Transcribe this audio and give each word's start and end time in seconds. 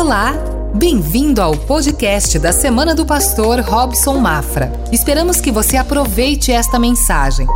Olá, 0.00 0.32
bem-vindo 0.76 1.42
ao 1.42 1.56
podcast 1.56 2.38
da 2.38 2.52
Semana 2.52 2.94
do 2.94 3.04
Pastor 3.04 3.58
Robson 3.58 4.16
Mafra. 4.18 4.70
Esperamos 4.92 5.40
que 5.40 5.50
você 5.50 5.76
aproveite 5.76 6.52
esta 6.52 6.78
mensagem. 6.78 7.48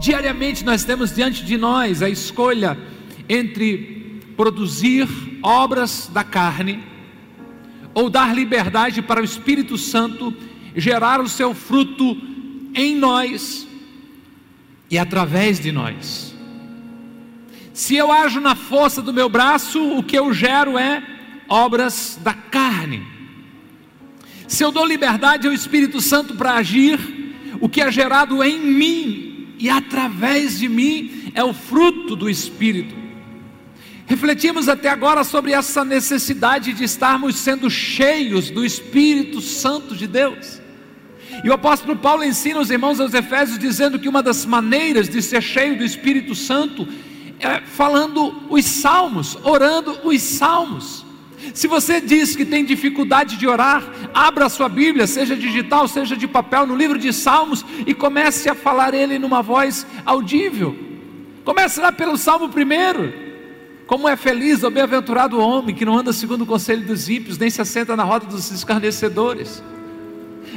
Diariamente 0.00 0.64
nós 0.64 0.82
temos 0.82 1.14
diante 1.14 1.44
de 1.44 1.58
nós 1.58 2.00
a 2.00 2.08
escolha 2.08 2.78
entre 3.28 4.22
produzir 4.34 5.06
obras 5.42 6.08
da 6.10 6.24
carne 6.24 6.82
ou 7.92 8.08
dar 8.08 8.34
liberdade 8.34 9.02
para 9.02 9.20
o 9.20 9.24
Espírito 9.24 9.76
Santo 9.76 10.32
gerar 10.74 11.20
o 11.20 11.28
seu 11.28 11.52
fruto 11.52 12.16
em 12.74 12.96
nós 12.96 13.68
e 14.90 14.96
através 14.96 15.60
de 15.60 15.70
nós. 15.70 16.34
Se 17.74 17.94
eu 17.94 18.10
ajo 18.10 18.40
na 18.40 18.54
força 18.56 19.02
do 19.02 19.12
meu 19.12 19.28
braço, 19.28 19.98
o 19.98 20.02
que 20.02 20.18
eu 20.18 20.32
gero 20.32 20.78
é 20.78 21.15
obras 21.48 22.18
da 22.22 22.34
carne. 22.34 23.06
Se 24.48 24.62
eu 24.62 24.70
dou 24.70 24.84
liberdade 24.84 25.46
ao 25.46 25.52
Espírito 25.52 26.00
Santo 26.00 26.34
para 26.34 26.54
agir, 26.54 26.98
o 27.60 27.68
que 27.68 27.80
é 27.80 27.90
gerado 27.90 28.42
em 28.42 28.58
mim 28.58 29.54
e 29.58 29.70
através 29.70 30.58
de 30.58 30.68
mim 30.68 31.32
é 31.34 31.42
o 31.42 31.52
fruto 31.52 32.14
do 32.14 32.28
Espírito. 32.28 32.94
Refletimos 34.06 34.68
até 34.68 34.88
agora 34.88 35.24
sobre 35.24 35.52
essa 35.52 35.84
necessidade 35.84 36.72
de 36.72 36.84
estarmos 36.84 37.36
sendo 37.36 37.68
cheios 37.68 38.50
do 38.50 38.64
Espírito 38.64 39.40
Santo 39.40 39.96
de 39.96 40.06
Deus. 40.06 40.60
E 41.42 41.48
o 41.48 41.52
apóstolo 41.52 41.96
Paulo 41.96 42.24
ensina 42.24 42.60
os 42.60 42.70
irmãos 42.70 43.00
aos 43.00 43.14
Efésios 43.14 43.58
dizendo 43.58 43.98
que 43.98 44.08
uma 44.08 44.22
das 44.22 44.46
maneiras 44.46 45.08
de 45.08 45.20
ser 45.20 45.42
cheio 45.42 45.76
do 45.76 45.84
Espírito 45.84 46.34
Santo 46.34 46.86
é 47.38 47.60
falando 47.60 48.44
os 48.48 48.64
salmos, 48.64 49.36
orando 49.42 49.98
os 50.04 50.22
salmos. 50.22 51.05
Se 51.54 51.66
você 51.66 52.00
diz 52.00 52.34
que 52.34 52.44
tem 52.44 52.64
dificuldade 52.64 53.36
de 53.36 53.46
orar, 53.46 53.82
abra 54.12 54.46
a 54.46 54.48
sua 54.48 54.68
Bíblia, 54.68 55.06
seja 55.06 55.36
digital, 55.36 55.88
seja 55.88 56.16
de 56.16 56.26
papel, 56.26 56.66
no 56.66 56.76
livro 56.76 56.98
de 56.98 57.12
Salmos 57.12 57.64
e 57.86 57.94
comece 57.94 58.48
a 58.48 58.54
falar 58.54 58.94
ele 58.94 59.18
numa 59.18 59.42
voz 59.42 59.86
audível. 60.04 60.76
Comece 61.44 61.80
lá 61.80 61.92
pelo 61.92 62.16
Salmo 62.16 62.48
primeiro. 62.48 63.12
Como 63.86 64.08
é 64.08 64.16
feliz 64.16 64.64
ou 64.64 64.70
bem-aventurado 64.70 65.38
o 65.38 65.40
homem 65.40 65.74
que 65.74 65.84
não 65.84 65.96
anda 65.96 66.12
segundo 66.12 66.42
o 66.42 66.46
conselho 66.46 66.84
dos 66.84 67.08
ímpios, 67.08 67.38
nem 67.38 67.48
se 67.48 67.60
assenta 67.60 67.94
na 67.94 68.02
roda 68.02 68.26
dos 68.26 68.50
escarnecedores. 68.50 69.62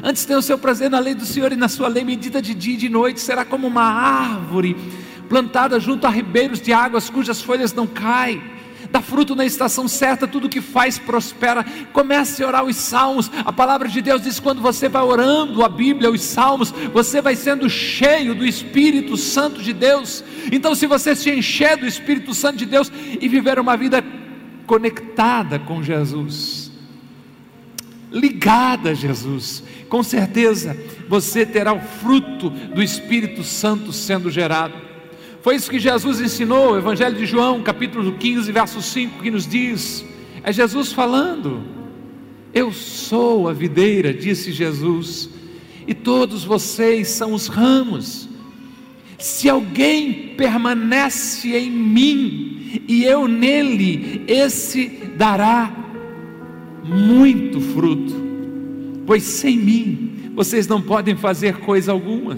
Antes 0.03 0.25
tem 0.25 0.35
o 0.35 0.41
seu 0.41 0.57
prazer 0.57 0.89
na 0.89 0.99
lei 0.99 1.13
do 1.13 1.25
Senhor 1.25 1.51
e 1.51 1.55
na 1.55 1.67
sua 1.67 1.87
lei 1.87 2.03
medita 2.03 2.41
de 2.41 2.53
dia 2.53 2.73
e 2.73 2.77
de 2.77 2.89
noite, 2.89 3.19
será 3.19 3.45
como 3.45 3.67
uma 3.67 3.83
árvore 3.83 4.75
plantada 5.27 5.79
junto 5.79 6.07
a 6.07 6.09
ribeiros 6.09 6.59
de 6.59 6.73
águas 6.73 7.09
cujas 7.09 7.41
folhas 7.41 7.71
não 7.71 7.85
caem 7.85 8.41
dá 8.91 9.01
fruto 9.01 9.35
na 9.35 9.45
estação 9.45 9.87
certa, 9.87 10.27
tudo 10.27 10.49
que 10.49 10.61
faz 10.61 10.97
prospera. 10.97 11.65
Comece 11.93 12.43
a 12.43 12.47
orar 12.47 12.65
os 12.65 12.75
salmos. 12.75 13.31
A 13.45 13.53
palavra 13.53 13.87
de 13.87 14.01
Deus 14.01 14.21
diz: 14.21 14.39
quando 14.39 14.61
você 14.61 14.89
vai 14.89 15.03
orando 15.03 15.63
a 15.63 15.69
Bíblia, 15.69 16.09
os 16.09 16.21
salmos, 16.21 16.71
você 16.93 17.21
vai 17.21 17.35
sendo 17.35 17.69
cheio 17.69 18.33
do 18.33 18.45
Espírito 18.45 19.15
Santo 19.17 19.61
de 19.61 19.73
Deus. 19.73 20.23
Então, 20.51 20.73
se 20.73 20.87
você 20.87 21.15
se 21.15 21.29
encher 21.29 21.77
do 21.77 21.85
Espírito 21.85 22.33
Santo 22.33 22.57
de 22.57 22.65
Deus 22.65 22.91
e 23.19 23.27
viver 23.27 23.59
uma 23.59 23.77
vida 23.77 24.03
conectada 24.65 25.59
com 25.59 25.83
Jesus, 25.83 26.71
ligada 28.11 28.91
a 28.91 28.93
Jesus, 28.93 29.63
com 29.87 30.03
certeza 30.03 30.77
você 31.07 31.45
terá 31.45 31.73
o 31.73 31.79
fruto 31.79 32.49
do 32.49 32.81
Espírito 32.81 33.43
Santo 33.43 33.91
sendo 33.91 34.29
gerado. 34.29 34.88
Foi 35.41 35.55
isso 35.55 35.71
que 35.71 35.79
Jesus 35.79 36.19
ensinou, 36.19 36.77
Evangelho 36.77 37.15
de 37.15 37.25
João, 37.25 37.61
capítulo 37.63 38.13
15, 38.13 38.51
verso 38.51 38.81
5, 38.81 39.21
que 39.21 39.31
nos 39.31 39.47
diz: 39.47 40.05
é 40.43 40.51
Jesus 40.51 40.91
falando. 40.91 41.63
Eu 42.53 42.73
sou 42.73 43.47
a 43.47 43.53
videira, 43.53 44.11
disse 44.11 44.51
Jesus, 44.51 45.29
e 45.87 45.93
todos 45.93 46.43
vocês 46.43 47.07
são 47.09 47.33
os 47.33 47.47
ramos. 47.47 48.27
Se 49.19 49.47
alguém 49.47 50.33
permanece 50.35 51.55
em 51.55 51.69
mim 51.69 52.81
e 52.87 53.03
eu 53.03 53.27
nele, 53.27 54.23
esse 54.27 54.87
dará 55.15 55.71
muito 56.83 57.61
fruto, 57.61 58.15
pois 59.05 59.23
sem 59.23 59.57
mim 59.57 60.31
vocês 60.33 60.67
não 60.67 60.81
podem 60.81 61.15
fazer 61.15 61.57
coisa 61.57 61.91
alguma. 61.91 62.35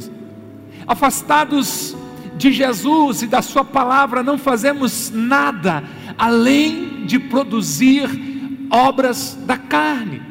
Afastados 0.85 1.95
de 2.41 2.52
Jesus 2.52 3.22
e 3.22 3.28
da 3.28 3.41
Sua 3.41 3.63
palavra, 3.63 4.24
não 4.24 4.38
fazemos 4.38 5.12
nada 5.13 5.84
além 6.18 7.06
de 7.06 7.19
produzir 7.19 8.09
obras 8.72 9.38
da 9.46 9.57
carne. 9.57 10.22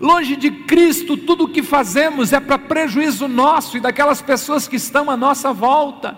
Longe 0.00 0.34
de 0.36 0.50
Cristo, 0.50 1.16
tudo 1.16 1.44
o 1.44 1.48
que 1.48 1.62
fazemos 1.62 2.32
é 2.32 2.40
para 2.40 2.58
prejuízo 2.58 3.28
nosso 3.28 3.76
e 3.76 3.80
daquelas 3.80 4.20
pessoas 4.20 4.66
que 4.66 4.76
estão 4.76 5.08
à 5.10 5.16
nossa 5.16 5.52
volta. 5.52 6.16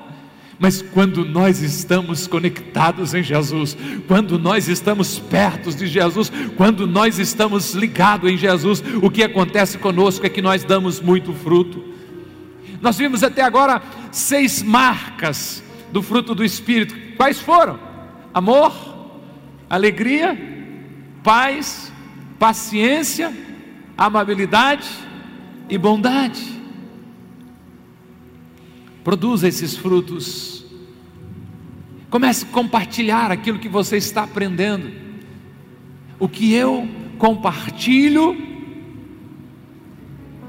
Mas 0.58 0.82
quando 0.82 1.24
nós 1.24 1.62
estamos 1.62 2.26
conectados 2.26 3.14
em 3.14 3.22
Jesus, 3.22 3.76
quando 4.06 4.38
nós 4.38 4.68
estamos 4.68 5.18
perto 5.18 5.72
de 5.74 5.86
Jesus, 5.86 6.30
quando 6.56 6.86
nós 6.86 7.18
estamos 7.18 7.72
ligados 7.72 8.30
em 8.30 8.36
Jesus, 8.36 8.82
o 9.02 9.10
que 9.10 9.22
acontece 9.22 9.78
conosco 9.78 10.26
é 10.26 10.28
que 10.28 10.42
nós 10.42 10.62
damos 10.62 11.00
muito 11.00 11.32
fruto. 11.32 11.89
Nós 12.80 12.96
vimos 12.96 13.22
até 13.22 13.42
agora 13.42 13.82
seis 14.10 14.62
marcas 14.62 15.62
do 15.92 16.02
fruto 16.02 16.34
do 16.34 16.44
Espírito. 16.44 16.94
Quais 17.16 17.38
foram? 17.38 17.78
Amor, 18.32 18.72
alegria, 19.68 20.38
paz, 21.22 21.92
paciência, 22.38 23.32
amabilidade 23.96 24.88
e 25.68 25.76
bondade. 25.76 26.60
Produza 29.04 29.46
esses 29.46 29.76
frutos. 29.76 30.64
Comece 32.08 32.44
a 32.44 32.48
compartilhar 32.48 33.30
aquilo 33.30 33.58
que 33.58 33.68
você 33.68 33.96
está 33.96 34.24
aprendendo. 34.24 34.90
O 36.18 36.28
que 36.28 36.52
eu 36.52 36.88
compartilho, 37.18 38.36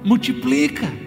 multiplica. 0.03 1.00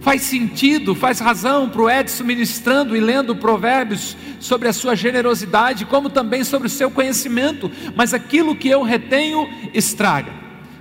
Faz 0.00 0.22
sentido, 0.22 0.94
faz 0.94 1.18
razão 1.18 1.68
para 1.68 1.82
o 1.82 1.90
Edson 1.90 2.24
ministrando 2.24 2.96
e 2.96 3.00
lendo 3.00 3.34
provérbios 3.34 4.16
sobre 4.38 4.68
a 4.68 4.72
sua 4.72 4.94
generosidade, 4.94 5.84
como 5.84 6.08
também 6.08 6.44
sobre 6.44 6.68
o 6.68 6.70
seu 6.70 6.90
conhecimento, 6.90 7.70
mas 7.96 8.14
aquilo 8.14 8.54
que 8.54 8.68
eu 8.68 8.82
retenho 8.82 9.48
estraga. 9.74 10.32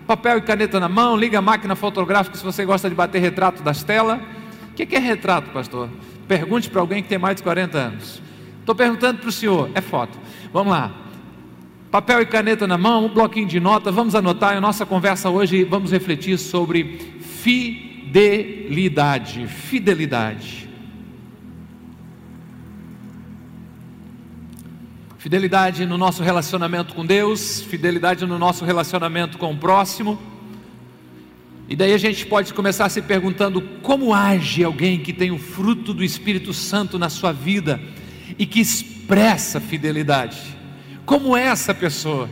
Papel 0.05 0.38
e 0.38 0.41
caneta 0.41 0.79
na 0.79 0.88
mão, 0.88 1.17
liga 1.17 1.39
a 1.39 1.41
máquina 1.41 1.75
fotográfica 1.75 2.38
se 2.38 2.44
você 2.44 2.63
gosta 2.63 2.88
de 2.88 2.95
bater 2.95 3.19
retrato 3.19 3.63
das 3.63 3.83
telas. 3.83 4.19
O 4.72 4.73
que 4.73 4.95
é 4.95 5.00
retrato, 5.00 5.49
pastor? 5.49 5.89
Pergunte 6.28 6.69
para 6.69 6.79
alguém 6.79 7.01
que 7.01 7.09
tem 7.09 7.17
mais 7.17 7.35
de 7.38 7.44
40 7.44 7.78
anos. 7.78 8.22
Estou 8.59 8.75
perguntando 8.75 9.19
para 9.19 9.29
o 9.29 9.31
senhor, 9.31 9.69
é 9.73 9.81
foto. 9.81 10.17
Vamos 10.53 10.72
lá. 10.72 10.91
Papel 11.89 12.22
e 12.22 12.25
caneta 12.25 12.67
na 12.67 12.78
mão, 12.78 13.05
um 13.05 13.09
bloquinho 13.09 13.47
de 13.47 13.59
nota, 13.59 13.91
vamos 13.91 14.13
anotar. 14.13 14.55
Em 14.55 14.59
nossa 14.59 14.85
conversa 14.85 15.29
hoje 15.29 15.63
vamos 15.63 15.91
refletir 15.91 16.38
sobre 16.38 17.17
fi 17.22 17.87
fidelidade. 18.07 19.47
Fidelidade. 19.47 20.69
Fidelidade 25.18 25.85
no 25.85 25.97
nosso 25.97 26.23
relacionamento 26.23 26.96
com 26.96 27.06
Deus, 27.06 27.62
fidelidade 27.62 28.25
no 28.25 28.40
nosso 28.40 28.63
relacionamento 28.63 29.38
com 29.38 29.51
o 29.51 29.57
próximo. 29.57 30.17
E 31.67 31.75
daí 31.75 31.94
a 31.94 31.97
gente 31.97 32.25
pode 32.25 32.53
começar 32.53 32.88
se 32.88 33.01
perguntando 33.01 33.62
como 33.81 34.13
age 34.13 34.63
alguém 34.63 35.00
que 35.00 35.12
tem 35.12 35.31
o 35.31 35.38
fruto 35.38 35.94
do 35.94 36.01
Espírito 36.03 36.53
Santo 36.53 36.97
na 36.97 37.09
sua 37.09 37.34
vida 37.34 37.81
e 38.40 38.46
que 38.46 38.62
expressa 38.62 39.59
fidelidade. 39.59 40.40
Como 41.06 41.35
é 41.35 41.47
essa 41.47 41.73
pessoa? 41.73 42.29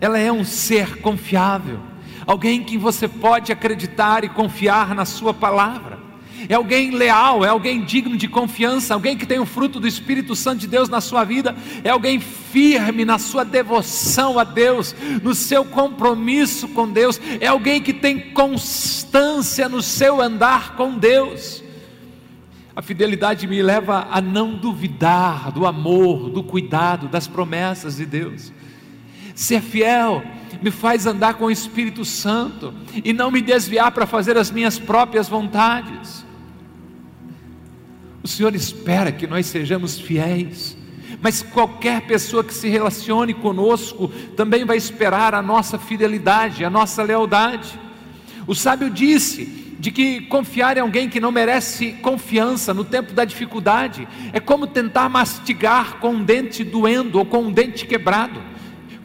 Ela 0.00 0.18
é 0.18 0.30
um 0.30 0.44
ser 0.44 0.98
confiável 0.98 1.80
alguém 2.26 2.64
que 2.64 2.76
você 2.76 3.06
pode 3.06 3.52
acreditar 3.52 4.24
e 4.24 4.28
confiar 4.28 4.94
na 4.94 5.04
Sua 5.04 5.32
palavra. 5.32 6.06
É 6.48 6.54
alguém 6.54 6.90
leal, 6.90 7.44
é 7.44 7.48
alguém 7.48 7.82
digno 7.82 8.16
de 8.16 8.28
confiança, 8.28 8.94
alguém 8.94 9.16
que 9.16 9.26
tem 9.26 9.38
o 9.38 9.46
fruto 9.46 9.80
do 9.80 9.88
Espírito 9.88 10.36
Santo 10.36 10.60
de 10.60 10.66
Deus 10.66 10.88
na 10.88 11.00
sua 11.00 11.24
vida, 11.24 11.56
é 11.82 11.88
alguém 11.88 12.20
firme 12.20 13.04
na 13.04 13.18
sua 13.18 13.44
devoção 13.44 14.38
a 14.38 14.44
Deus, 14.44 14.94
no 15.22 15.34
seu 15.34 15.64
compromisso 15.64 16.68
com 16.68 16.88
Deus, 16.88 17.20
é 17.40 17.46
alguém 17.46 17.80
que 17.80 17.92
tem 17.92 18.32
constância 18.32 19.68
no 19.68 19.82
seu 19.82 20.20
andar 20.20 20.76
com 20.76 20.98
Deus. 20.98 21.64
A 22.76 22.82
fidelidade 22.82 23.46
me 23.46 23.62
leva 23.62 24.06
a 24.10 24.20
não 24.20 24.54
duvidar 24.54 25.50
do 25.50 25.66
amor, 25.66 26.28
do 26.28 26.44
cuidado, 26.44 27.08
das 27.08 27.26
promessas 27.26 27.96
de 27.96 28.04
Deus. 28.04 28.52
Ser 29.36 29.60
fiel 29.60 30.24
me 30.62 30.70
faz 30.70 31.04
andar 31.04 31.34
com 31.34 31.44
o 31.44 31.50
Espírito 31.50 32.06
Santo 32.06 32.72
e 33.04 33.12
não 33.12 33.30
me 33.30 33.42
desviar 33.42 33.92
para 33.92 34.06
fazer 34.06 34.38
as 34.38 34.50
minhas 34.50 34.78
próprias 34.78 35.28
vontades. 35.28 36.24
O 38.22 38.26
Senhor 38.26 38.54
espera 38.54 39.12
que 39.12 39.26
nós 39.26 39.44
sejamos 39.46 40.00
fiéis, 40.00 40.74
Mas 41.20 41.42
qualquer 41.42 42.02
pessoa 42.02 42.44
que 42.44 42.52
se 42.52 42.68
relacione 42.68 43.32
conosco 43.32 44.08
também 44.36 44.64
vai 44.64 44.76
esperar 44.76 45.34
a 45.34 45.40
nossa 45.40 45.78
fidelidade, 45.78 46.64
a 46.64 46.70
nossa 46.70 47.02
lealdade. 47.02 47.78
O 48.46 48.54
sábio 48.54 48.90
disse 48.90 49.44
de 49.78 49.90
que 49.90 50.22
confiar 50.22 50.76
em 50.76 50.80
alguém 50.80 51.08
que 51.08 51.20
não 51.20 51.30
merece 51.30 51.92
confiança 52.02 52.74
no 52.74 52.84
tempo 52.84 53.12
da 53.12 53.24
dificuldade 53.24 54.06
é 54.32 54.40
como 54.40 54.66
tentar 54.66 55.08
mastigar 55.08 55.98
com 56.00 56.10
um 56.10 56.24
dente 56.24 56.64
doendo 56.64 57.18
ou 57.18 57.24
com 57.24 57.42
um 57.42 57.52
dente 57.52 57.86
quebrado. 57.86 58.55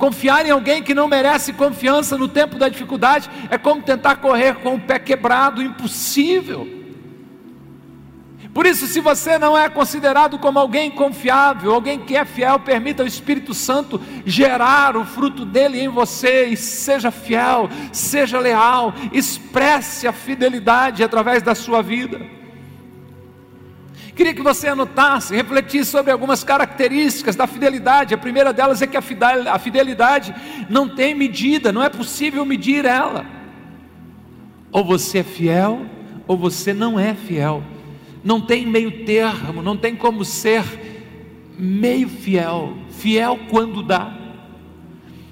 Confiar 0.01 0.47
em 0.47 0.49
alguém 0.49 0.81
que 0.81 0.95
não 0.95 1.07
merece 1.07 1.53
confiança 1.53 2.17
no 2.17 2.27
tempo 2.27 2.57
da 2.57 2.67
dificuldade 2.67 3.29
é 3.51 3.57
como 3.59 3.83
tentar 3.83 4.15
correr 4.15 4.55
com 4.55 4.73
o 4.73 4.79
pé 4.79 4.97
quebrado, 4.97 5.61
impossível. 5.61 6.67
Por 8.51 8.65
isso, 8.65 8.87
se 8.87 8.99
você 8.99 9.37
não 9.37 9.55
é 9.55 9.69
considerado 9.69 10.39
como 10.39 10.57
alguém 10.57 10.89
confiável, 10.89 11.71
alguém 11.71 11.99
que 11.99 12.17
é 12.17 12.25
fiel, 12.25 12.59
permita 12.61 13.03
o 13.03 13.05
Espírito 13.05 13.53
Santo 13.53 14.01
gerar 14.25 14.97
o 14.97 15.05
fruto 15.05 15.45
dele 15.45 15.79
em 15.79 15.87
você 15.87 16.45
e 16.45 16.57
seja 16.57 17.11
fiel, 17.11 17.69
seja 17.93 18.39
leal, 18.39 18.95
expresse 19.13 20.07
a 20.07 20.11
fidelidade 20.11 21.03
através 21.03 21.43
da 21.43 21.53
sua 21.53 21.83
vida. 21.83 22.40
Queria 24.15 24.33
que 24.33 24.41
você 24.41 24.67
anotasse, 24.67 25.35
refletisse 25.35 25.89
sobre 25.89 26.11
algumas 26.11 26.43
características 26.43 27.35
da 27.35 27.47
fidelidade. 27.47 28.13
A 28.13 28.17
primeira 28.17 28.51
delas 28.51 28.81
é 28.81 28.87
que 28.87 28.97
a 28.97 29.59
fidelidade 29.59 30.35
não 30.69 30.87
tem 30.87 31.15
medida, 31.15 31.71
não 31.71 31.83
é 31.83 31.89
possível 31.89 32.45
medir 32.45 32.85
ela. 32.85 33.25
Ou 34.71 34.83
você 34.83 35.19
é 35.19 35.23
fiel, 35.23 35.85
ou 36.27 36.37
você 36.37 36.73
não 36.73 36.99
é 36.99 37.13
fiel 37.13 37.63
não 38.23 38.39
tem 38.39 38.65
meio 38.65 39.03
termo, 39.03 39.61
não 39.61 39.75
tem 39.75 39.95
como 39.95 40.23
ser 40.23 40.63
meio 41.57 42.07
fiel, 42.07 42.77
fiel 42.89 43.39
quando 43.49 43.81
dá. 43.81 44.17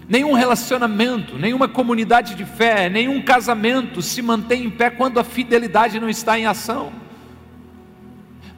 Nenhum 0.08 0.34
relacionamento, 0.34 1.38
nenhuma 1.38 1.68
comunidade 1.68 2.34
de 2.34 2.44
fé, 2.44 2.90
nenhum 2.90 3.22
casamento 3.22 4.02
se 4.02 4.22
mantém 4.22 4.66
em 4.66 4.70
pé 4.70 4.90
quando 4.90 5.20
a 5.20 5.24
fidelidade 5.24 6.00
não 6.00 6.10
está 6.10 6.38
em 6.38 6.48
ação. 6.48 6.92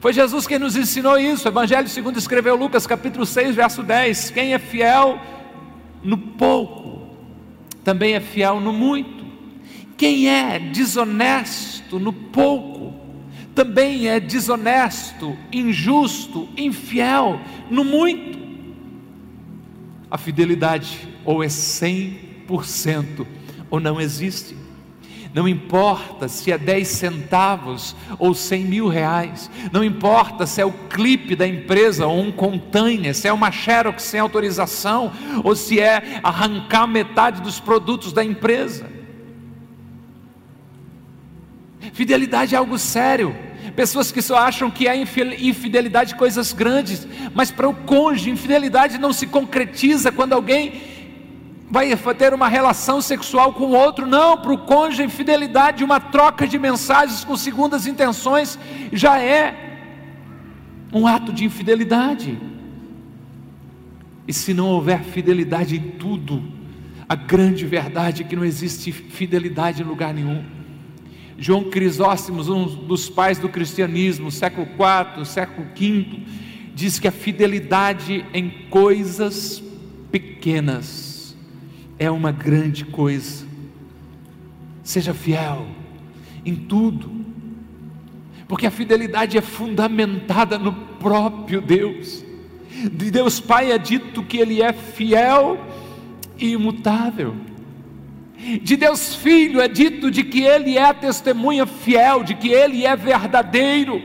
Foi 0.02 0.12
Jesus 0.12 0.48
quem 0.48 0.58
nos 0.58 0.74
ensinou 0.74 1.16
isso. 1.16 1.46
O 1.46 1.52
Evangelho 1.52 1.88
segundo 1.88 2.18
escreveu 2.18 2.56
Lucas, 2.56 2.88
capítulo 2.88 3.24
6, 3.24 3.54
verso 3.54 3.84
10. 3.84 4.30
Quem 4.30 4.52
é 4.52 4.58
fiel 4.58 5.16
no 6.02 6.18
pouco, 6.18 7.06
também 7.84 8.14
é 8.14 8.20
fiel 8.20 8.58
no 8.58 8.72
muito. 8.72 9.24
Quem 9.96 10.28
é 10.28 10.58
desonesto 10.58 12.00
no 12.00 12.12
pouco, 12.12 12.92
também 13.54 14.08
é 14.08 14.18
desonesto, 14.18 15.38
injusto, 15.52 16.48
infiel 16.56 17.40
no 17.70 17.84
muito. 17.84 18.40
A 20.10 20.18
fidelidade 20.18 21.08
ou 21.24 21.44
é 21.44 21.46
100% 21.46 23.24
ou 23.70 23.78
não 23.78 24.00
existe. 24.00 24.56
Não 25.34 25.48
importa 25.48 26.28
se 26.28 26.52
é 26.52 26.58
10 26.58 26.86
centavos 26.86 27.96
ou 28.18 28.34
100 28.34 28.64
mil 28.64 28.88
reais. 28.88 29.50
Não 29.72 29.82
importa 29.82 30.46
se 30.46 30.60
é 30.60 30.64
o 30.64 30.72
clipe 30.72 31.34
da 31.34 31.46
empresa 31.46 32.06
ou 32.06 32.20
um 32.20 32.30
container, 32.30 33.14
se 33.14 33.28
é 33.28 33.32
uma 33.32 33.50
xerox 33.50 34.02
sem 34.02 34.20
autorização 34.20 35.10
ou 35.42 35.56
se 35.56 35.80
é 35.80 36.20
arrancar 36.22 36.86
metade 36.86 37.40
dos 37.40 37.58
produtos 37.58 38.12
da 38.12 38.22
empresa. 38.22 38.90
Fidelidade 41.94 42.54
é 42.54 42.58
algo 42.58 42.78
sério. 42.78 43.34
Pessoas 43.74 44.12
que 44.12 44.20
só 44.20 44.36
acham 44.36 44.70
que 44.70 44.86
é 44.86 44.94
infidelidade 44.94 46.14
coisas 46.14 46.52
grandes, 46.52 47.06
mas 47.34 47.50
para 47.50 47.68
o 47.68 47.74
cônjuge, 47.74 48.28
infidelidade 48.28 48.98
não 48.98 49.14
se 49.14 49.26
concretiza 49.26 50.12
quando 50.12 50.34
alguém 50.34 50.91
vai 51.72 51.96
ter 52.14 52.34
uma 52.34 52.48
relação 52.48 53.00
sexual 53.00 53.54
com 53.54 53.64
o 53.64 53.72
outro, 53.72 54.06
não, 54.06 54.36
para 54.36 54.52
o 54.52 54.58
cônjuge, 54.58 55.04
infidelidade, 55.04 55.82
uma 55.82 55.98
troca 55.98 56.46
de 56.46 56.58
mensagens 56.58 57.24
com 57.24 57.34
segundas 57.34 57.86
intenções, 57.86 58.58
já 58.92 59.18
é 59.18 59.88
um 60.92 61.06
ato 61.06 61.32
de 61.32 61.46
infidelidade. 61.46 62.38
E 64.28 64.34
se 64.34 64.52
não 64.52 64.68
houver 64.68 65.02
fidelidade 65.02 65.74
em 65.74 65.92
tudo, 65.92 66.44
a 67.08 67.14
grande 67.14 67.64
verdade 67.64 68.22
é 68.22 68.26
que 68.26 68.36
não 68.36 68.44
existe 68.44 68.92
fidelidade 68.92 69.80
em 69.80 69.86
lugar 69.86 70.12
nenhum. 70.12 70.44
João 71.38 71.70
Crisóstomos, 71.70 72.50
um 72.50 72.66
dos 72.66 73.08
pais 73.08 73.38
do 73.38 73.48
cristianismo, 73.48 74.30
século 74.30 74.66
IV, 74.66 75.24
século 75.24 75.66
V, 75.74 76.20
diz 76.74 76.98
que 76.98 77.08
a 77.08 77.12
fidelidade 77.12 78.26
em 78.34 78.50
coisas 78.68 79.62
pequenas 80.10 81.11
é 82.02 82.10
uma 82.10 82.32
grande 82.32 82.84
coisa. 82.84 83.46
Seja 84.82 85.14
fiel 85.14 85.66
em 86.44 86.56
tudo, 86.56 87.10
porque 88.48 88.66
a 88.66 88.70
fidelidade 88.70 89.38
é 89.38 89.40
fundamentada 89.40 90.58
no 90.58 90.72
próprio 90.72 91.60
Deus. 91.60 92.24
De 92.92 93.10
Deus 93.10 93.38
Pai 93.38 93.70
é 93.70 93.78
dito 93.78 94.24
que 94.24 94.38
Ele 94.38 94.60
é 94.60 94.72
fiel 94.72 95.64
e 96.36 96.52
imutável. 96.52 97.36
De 98.62 98.76
Deus 98.76 99.14
Filho 99.14 99.60
é 99.60 99.68
dito 99.68 100.10
de 100.10 100.24
que 100.24 100.42
Ele 100.42 100.76
é 100.76 100.92
testemunha 100.92 101.64
fiel, 101.64 102.24
de 102.24 102.34
que 102.34 102.48
Ele 102.48 102.84
é 102.84 102.96
verdadeiro. 102.96 104.02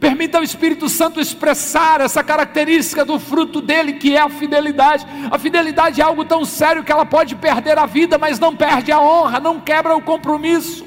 Permita 0.00 0.38
ao 0.38 0.44
Espírito 0.44 0.88
Santo 0.88 1.20
expressar 1.20 2.00
essa 2.00 2.22
característica 2.22 3.04
do 3.04 3.18
fruto 3.18 3.60
dele, 3.60 3.94
que 3.94 4.16
é 4.16 4.20
a 4.20 4.28
fidelidade. 4.28 5.06
A 5.30 5.38
fidelidade 5.38 6.00
é 6.00 6.04
algo 6.04 6.24
tão 6.24 6.44
sério 6.44 6.82
que 6.82 6.92
ela 6.92 7.06
pode 7.06 7.34
perder 7.36 7.78
a 7.78 7.86
vida, 7.86 8.18
mas 8.18 8.38
não 8.38 8.56
perde 8.56 8.90
a 8.90 9.00
honra, 9.00 9.40
não 9.40 9.60
quebra 9.60 9.96
o 9.96 10.02
compromisso. 10.02 10.84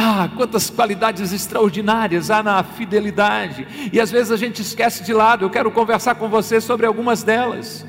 Ah, 0.00 0.28
quantas 0.36 0.70
qualidades 0.70 1.32
extraordinárias 1.32 2.30
há 2.30 2.40
na 2.40 2.62
fidelidade, 2.62 3.66
e 3.92 4.00
às 4.00 4.12
vezes 4.12 4.30
a 4.30 4.36
gente 4.36 4.62
esquece 4.62 5.02
de 5.02 5.12
lado. 5.12 5.44
Eu 5.44 5.50
quero 5.50 5.72
conversar 5.72 6.14
com 6.14 6.28
você 6.28 6.60
sobre 6.60 6.86
algumas 6.86 7.24
delas. 7.24 7.84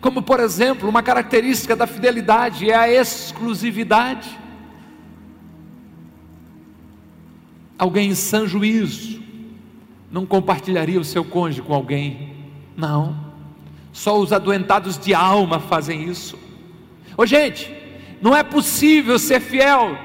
Como, 0.00 0.22
por 0.22 0.38
exemplo, 0.38 0.88
uma 0.88 1.02
característica 1.02 1.74
da 1.74 1.86
fidelidade 1.86 2.70
é 2.70 2.76
a 2.76 2.88
exclusividade. 2.88 4.38
Alguém 7.78 8.10
em 8.10 8.14
sã 8.14 8.46
juízo 8.46 9.22
não 10.10 10.24
compartilharia 10.24 11.00
o 11.00 11.04
seu 11.04 11.24
cônjuge 11.24 11.62
com 11.62 11.74
alguém, 11.74 12.34
não. 12.76 13.32
Só 13.92 14.18
os 14.18 14.32
adoentados 14.32 14.96
de 14.98 15.12
alma 15.12 15.58
fazem 15.58 16.08
isso. 16.08 16.38
Ô 17.16 17.26
gente, 17.26 17.70
não 18.20 18.34
é 18.34 18.42
possível 18.42 19.18
ser 19.18 19.40
fiel 19.40 19.98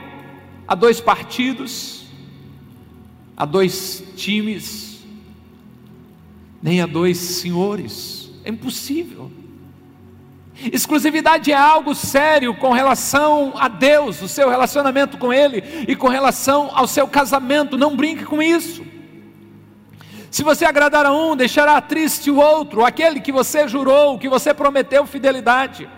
a 0.67 0.75
dois 0.75 0.99
partidos, 0.99 2.05
a 3.35 3.45
dois 3.45 4.03
times, 4.15 5.05
nem 6.61 6.81
a 6.81 6.85
dois 6.85 7.17
senhores. 7.17 8.31
É 8.43 8.49
impossível. 8.49 9.31
Exclusividade 10.73 11.51
é 11.51 11.55
algo 11.55 11.95
sério 11.95 12.53
com 12.53 12.71
relação 12.71 13.53
a 13.55 13.67
Deus, 13.67 14.21
o 14.21 14.27
seu 14.27 14.49
relacionamento 14.49 15.17
com 15.17 15.31
Ele 15.31 15.63
e 15.87 15.95
com 15.95 16.07
relação 16.07 16.69
ao 16.73 16.87
seu 16.87 17.07
casamento. 17.07 17.77
Não 17.77 17.95
brinque 17.95 18.25
com 18.25 18.41
isso. 18.41 18.85
Se 20.29 20.43
você 20.43 20.65
agradar 20.65 21.05
a 21.05 21.11
um, 21.11 21.35
deixará 21.35 21.79
triste 21.81 22.29
o 22.29 22.37
outro, 22.37 22.85
aquele 22.85 23.19
que 23.19 23.31
você 23.31 23.67
jurou, 23.67 24.19
que 24.19 24.29
você 24.29 24.53
prometeu 24.53 25.05
fidelidade. 25.05 25.89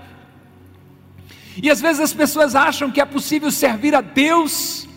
E 1.61 1.69
às 1.69 1.81
vezes 1.81 1.99
as 1.99 2.13
pessoas 2.13 2.55
acham 2.55 2.91
que 2.91 3.01
é 3.01 3.05
possível 3.05 3.51
servir 3.51 3.93
a 3.93 4.01
Deus 4.01 4.87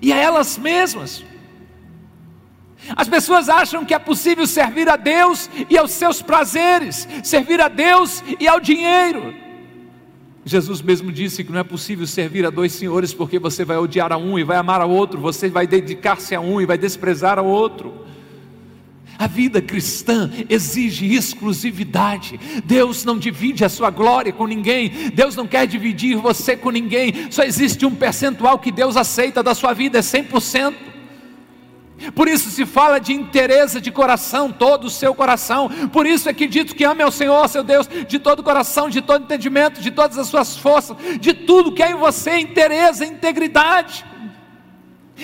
e 0.00 0.12
a 0.12 0.16
elas 0.16 0.56
mesmas. 0.56 1.24
As 2.96 3.08
pessoas 3.08 3.48
acham 3.48 3.84
que 3.84 3.94
é 3.94 3.98
possível 3.98 4.46
servir 4.46 4.88
a 4.88 4.96
Deus 4.96 5.48
e 5.68 5.76
aos 5.76 5.92
seus 5.92 6.22
prazeres, 6.22 7.06
servir 7.22 7.60
a 7.60 7.68
Deus 7.68 8.22
e 8.38 8.48
ao 8.48 8.60
dinheiro. 8.60 9.34
Jesus 10.44 10.80
mesmo 10.80 11.12
disse 11.12 11.44
que 11.44 11.52
não 11.52 11.60
é 11.60 11.64
possível 11.64 12.06
servir 12.06 12.46
a 12.46 12.50
dois 12.50 12.72
senhores, 12.72 13.12
porque 13.12 13.38
você 13.38 13.64
vai 13.64 13.76
odiar 13.76 14.12
a 14.12 14.16
um 14.16 14.38
e 14.38 14.44
vai 14.44 14.56
amar 14.56 14.80
ao 14.80 14.90
outro, 14.90 15.20
você 15.20 15.48
vai 15.48 15.66
dedicar-se 15.66 16.34
a 16.34 16.40
um 16.40 16.60
e 16.60 16.66
vai 16.66 16.78
desprezar 16.78 17.38
ao 17.38 17.46
outro. 17.46 17.92
A 19.18 19.26
vida 19.26 19.60
cristã 19.60 20.30
exige 20.48 21.14
exclusividade. 21.14 22.40
Deus 22.64 23.04
não 23.04 23.18
divide 23.18 23.62
a 23.66 23.68
sua 23.68 23.90
glória 23.90 24.32
com 24.32 24.46
ninguém. 24.46 25.10
Deus 25.12 25.36
não 25.36 25.46
quer 25.46 25.66
dividir 25.66 26.16
você 26.16 26.56
com 26.56 26.70
ninguém. 26.70 27.30
Só 27.30 27.42
existe 27.42 27.84
um 27.84 27.94
percentual 27.94 28.58
que 28.58 28.72
Deus 28.72 28.96
aceita 28.96 29.42
da 29.42 29.54
sua 29.54 29.74
vida, 29.74 29.98
é 29.98 30.00
100%. 30.00 30.89
Por 32.14 32.28
isso 32.28 32.50
se 32.50 32.64
fala 32.64 32.98
de 32.98 33.12
interesse 33.12 33.80
de 33.80 33.90
coração, 33.90 34.50
todo 34.50 34.84
o 34.84 34.90
seu 34.90 35.14
coração. 35.14 35.68
Por 35.92 36.06
isso 36.06 36.28
é 36.28 36.32
que 36.32 36.46
dito 36.46 36.74
que 36.74 36.84
ame 36.84 37.02
ao 37.02 37.10
Senhor, 37.10 37.48
seu 37.48 37.62
Deus, 37.62 37.88
de 38.08 38.18
todo 38.18 38.40
o 38.40 38.42
coração, 38.42 38.88
de 38.88 39.00
todo 39.00 39.24
entendimento, 39.24 39.80
de 39.80 39.90
todas 39.90 40.18
as 40.18 40.28
suas 40.28 40.56
forças, 40.56 40.96
de 41.20 41.32
tudo 41.32 41.72
que 41.72 41.82
é 41.82 41.90
em 41.90 41.94
você, 41.94 42.38
interesse, 42.38 43.04
integridade. 43.04 44.04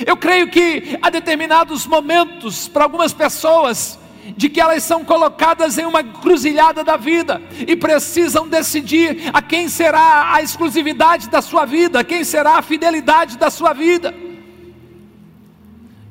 Eu 0.06 0.16
creio 0.16 0.48
que 0.48 0.98
há 1.00 1.08
determinados 1.08 1.86
momentos 1.86 2.68
para 2.68 2.84
algumas 2.84 3.12
pessoas 3.14 3.98
de 4.36 4.48
que 4.48 4.60
elas 4.60 4.82
são 4.82 5.04
colocadas 5.04 5.78
em 5.78 5.84
uma 5.84 6.02
cruzilhada 6.02 6.82
da 6.82 6.96
vida 6.96 7.40
e 7.66 7.76
precisam 7.76 8.48
decidir 8.48 9.30
a 9.32 9.40
quem 9.40 9.68
será 9.68 10.34
a 10.34 10.42
exclusividade 10.42 11.30
da 11.30 11.40
sua 11.40 11.64
vida, 11.64 12.04
quem 12.04 12.24
será 12.24 12.58
a 12.58 12.62
fidelidade 12.62 13.38
da 13.38 13.50
sua 13.50 13.72
vida. 13.72 14.25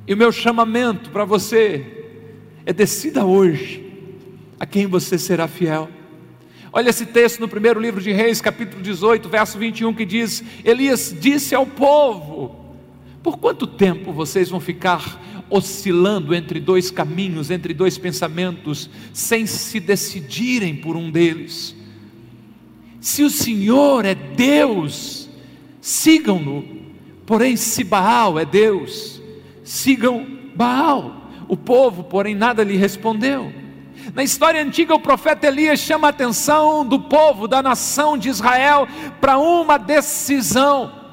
E 0.08 0.14
o 0.14 0.18
meu 0.18 0.32
chamamento 0.32 1.10
para 1.10 1.26
você 1.26 2.06
é 2.66 2.72
decida 2.72 3.26
hoje 3.26 3.84
a 4.60 4.66
quem 4.66 4.86
você 4.86 5.18
será 5.18 5.48
fiel. 5.48 5.90
Olha 6.72 6.90
esse 6.90 7.06
texto 7.06 7.40
no 7.40 7.48
primeiro 7.48 7.80
livro 7.80 8.02
de 8.02 8.12
Reis, 8.12 8.42
capítulo 8.42 8.84
18, 8.84 9.28
verso 9.30 9.58
21, 9.58 9.94
que 9.94 10.06
diz: 10.06 10.44
Elias 10.64 11.16
disse 11.20 11.56
ao 11.56 11.66
povo: 11.66 12.76
Por 13.24 13.38
quanto 13.38 13.66
tempo 13.66 14.12
vocês 14.12 14.50
vão 14.50 14.60
ficar 14.60 15.22
oscilando 15.50 16.36
entre 16.36 16.60
dois 16.60 16.92
caminhos, 16.92 17.50
entre 17.50 17.74
dois 17.74 17.98
pensamentos, 17.98 18.90
sem 19.14 19.46
se 19.46 19.80
decidirem 19.80 20.76
por 20.76 20.96
um 20.96 21.10
deles. 21.10 21.76
Se 23.00 23.24
o 23.24 23.30
Senhor 23.30 24.06
é 24.06 24.16
Deus, 24.16 25.30
sigam-no, 25.80 26.66
porém, 27.26 27.56
se 27.56 27.84
Baal 27.84 28.40
é 28.40 28.46
Deus, 28.46 29.22
sigam 29.66 30.26
Baal. 30.56 31.24
O 31.50 31.58
povo, 31.58 32.06
porém, 32.06 32.34
nada 32.34 32.64
lhe 32.64 32.78
respondeu. 32.78 33.52
Na 34.14 34.24
história 34.24 34.62
antiga, 34.62 34.94
o 34.94 35.00
profeta 35.00 35.48
Elias 35.48 35.80
chama 35.80 36.08
a 36.08 36.10
atenção 36.12 36.86
do 36.86 37.00
povo, 37.00 37.48
da 37.48 37.62
nação 37.62 38.18
de 38.18 38.30
Israel, 38.30 38.88
para 39.20 39.38
uma 39.38 39.78
decisão. 39.78 41.04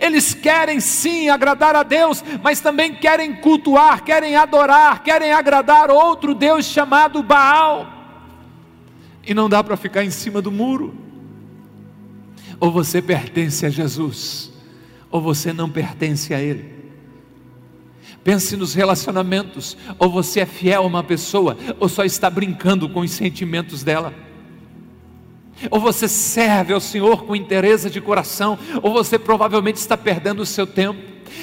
Eles 0.00 0.34
querem 0.34 0.80
sim 0.80 1.28
agradar 1.28 1.74
a 1.74 1.82
Deus, 1.82 2.22
mas 2.42 2.60
também 2.60 2.94
querem 2.94 3.34
cultuar, 3.36 4.02
querem 4.02 4.36
adorar, 4.36 5.02
querem 5.02 5.32
agradar 5.32 5.90
outro 5.90 6.34
Deus 6.34 6.66
chamado 6.66 7.22
Baal. 7.22 7.86
E 9.26 9.34
não 9.34 9.48
dá 9.48 9.62
para 9.64 9.76
ficar 9.76 10.04
em 10.04 10.10
cima 10.10 10.40
do 10.40 10.52
muro. 10.52 10.94
Ou 12.60 12.70
você 12.70 13.00
pertence 13.00 13.64
a 13.64 13.70
Jesus, 13.70 14.52
ou 15.10 15.20
você 15.20 15.52
não 15.52 15.70
pertence 15.70 16.34
a 16.34 16.40
Ele. 16.40 16.77
Pense 18.24 18.56
nos 18.56 18.74
relacionamentos, 18.74 19.76
ou 19.98 20.10
você 20.10 20.40
é 20.40 20.46
fiel 20.46 20.82
a 20.82 20.86
uma 20.86 21.02
pessoa, 21.02 21.56
ou 21.78 21.88
só 21.88 22.04
está 22.04 22.28
brincando 22.28 22.88
com 22.88 23.00
os 23.00 23.10
sentimentos 23.10 23.82
dela 23.82 24.12
ou 25.70 25.80
você 25.80 26.06
serve 26.06 26.72
ao 26.72 26.80
Senhor 26.80 27.24
com 27.24 27.34
interesse 27.34 27.90
de 27.90 28.00
coração, 28.00 28.58
ou 28.82 28.92
você 28.92 29.18
provavelmente 29.18 29.76
está 29.76 29.96
perdendo 29.96 30.40
o 30.40 30.46
seu 30.46 30.66
tempo. 30.66 31.00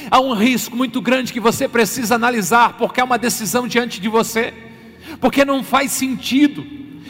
Há 0.10 0.20
um 0.20 0.34
risco 0.34 0.76
muito 0.76 1.02
grande 1.02 1.34
que 1.34 1.40
você 1.40 1.68
precisa 1.68 2.16
analisar, 2.16 2.78
porque 2.78 3.02
é 3.02 3.04
uma 3.04 3.18
decisão 3.18 3.68
diante 3.68 4.00
de 4.00 4.08
você, 4.08 4.54
porque 5.20 5.44
não 5.44 5.64
faz 5.64 5.92
sentido 5.92 6.66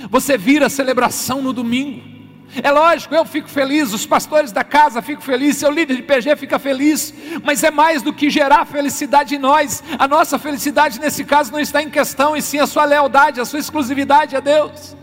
você 0.09 0.37
vir 0.37 0.63
à 0.63 0.69
celebração 0.69 1.41
no 1.41 1.53
domingo. 1.53 2.14
É 2.61 2.71
lógico, 2.71 3.13
eu 3.13 3.25
fico 3.25 3.49
feliz, 3.49 3.91
os 3.93 4.05
pastores 4.05 4.51
da 4.51 4.63
casa 4.63 5.01
ficam 5.01 5.21
felizes, 5.21 5.57
seu 5.57 5.71
líder 5.71 5.95
de 5.97 6.03
PG 6.03 6.35
fica 6.35 6.57
feliz, 6.57 7.13
mas 7.43 7.63
é 7.63 7.71
mais 7.71 8.01
do 8.01 8.13
que 8.13 8.29
gerar 8.29 8.65
felicidade 8.65 9.35
em 9.35 9.39
nós. 9.39 9.83
A 9.99 10.07
nossa 10.07 10.39
felicidade 10.39 10.99
nesse 10.99 11.23
caso 11.25 11.51
não 11.51 11.59
está 11.59 11.81
em 11.81 11.89
questão, 11.89 12.35
e 12.35 12.41
sim 12.41 12.59
a 12.59 12.67
sua 12.67 12.85
lealdade, 12.85 13.41
a 13.41 13.45
sua 13.45 13.59
exclusividade 13.59 14.35
a 14.35 14.39
Deus. 14.39 14.95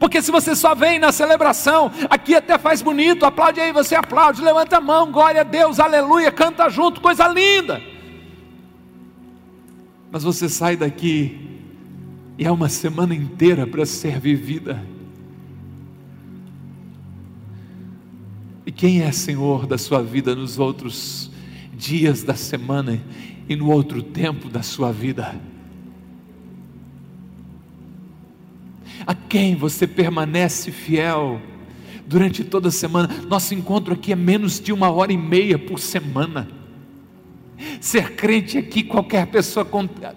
Porque 0.00 0.20
se 0.20 0.32
você 0.32 0.56
só 0.56 0.74
vem 0.74 0.98
na 0.98 1.12
celebração, 1.12 1.92
aqui 2.10 2.34
até 2.34 2.58
faz 2.58 2.82
bonito, 2.82 3.24
aplaude 3.24 3.60
aí, 3.60 3.72
você 3.72 3.94
aplaude, 3.94 4.42
levanta 4.42 4.78
a 4.78 4.80
mão, 4.80 5.12
glória 5.12 5.42
a 5.42 5.44
Deus, 5.44 5.78
aleluia, 5.78 6.32
canta 6.32 6.68
junto, 6.68 7.00
coisa 7.00 7.28
linda. 7.28 7.80
Mas 10.10 10.24
você 10.24 10.48
sai 10.48 10.76
daqui 10.76 11.60
e 12.36 12.44
é 12.44 12.50
uma 12.50 12.68
semana 12.68 13.14
inteira 13.14 13.66
para 13.66 13.86
ser 13.86 14.18
vivida. 14.18 14.95
E 18.66 18.72
quem 18.72 19.00
é 19.00 19.12
Senhor 19.12 19.66
da 19.66 19.78
sua 19.78 20.02
vida 20.02 20.34
nos 20.34 20.58
outros 20.58 21.30
dias 21.72 22.22
da 22.22 22.34
semana 22.34 23.00
e 23.48 23.56
no 23.56 23.70
outro 23.70 24.02
tempo 24.02 24.50
da 24.50 24.62
sua 24.62 24.92
vida? 24.92 25.40
a 29.06 29.14
quem 29.14 29.54
você 29.54 29.86
permanece 29.86 30.72
fiel 30.72 31.40
durante 32.06 32.42
toda 32.42 32.68
a 32.68 32.72
semana. 32.72 33.08
Nosso 33.28 33.54
encontro 33.54 33.94
aqui 33.94 34.12
é 34.12 34.16
menos 34.16 34.60
de 34.60 34.72
uma 34.72 34.90
hora 34.90 35.12
e 35.12 35.16
meia 35.16 35.58
por 35.58 35.78
semana. 35.78 36.48
Ser 37.80 38.12
crente 38.12 38.58
aqui 38.58 38.82
qualquer 38.82 39.26
pessoa 39.26 39.66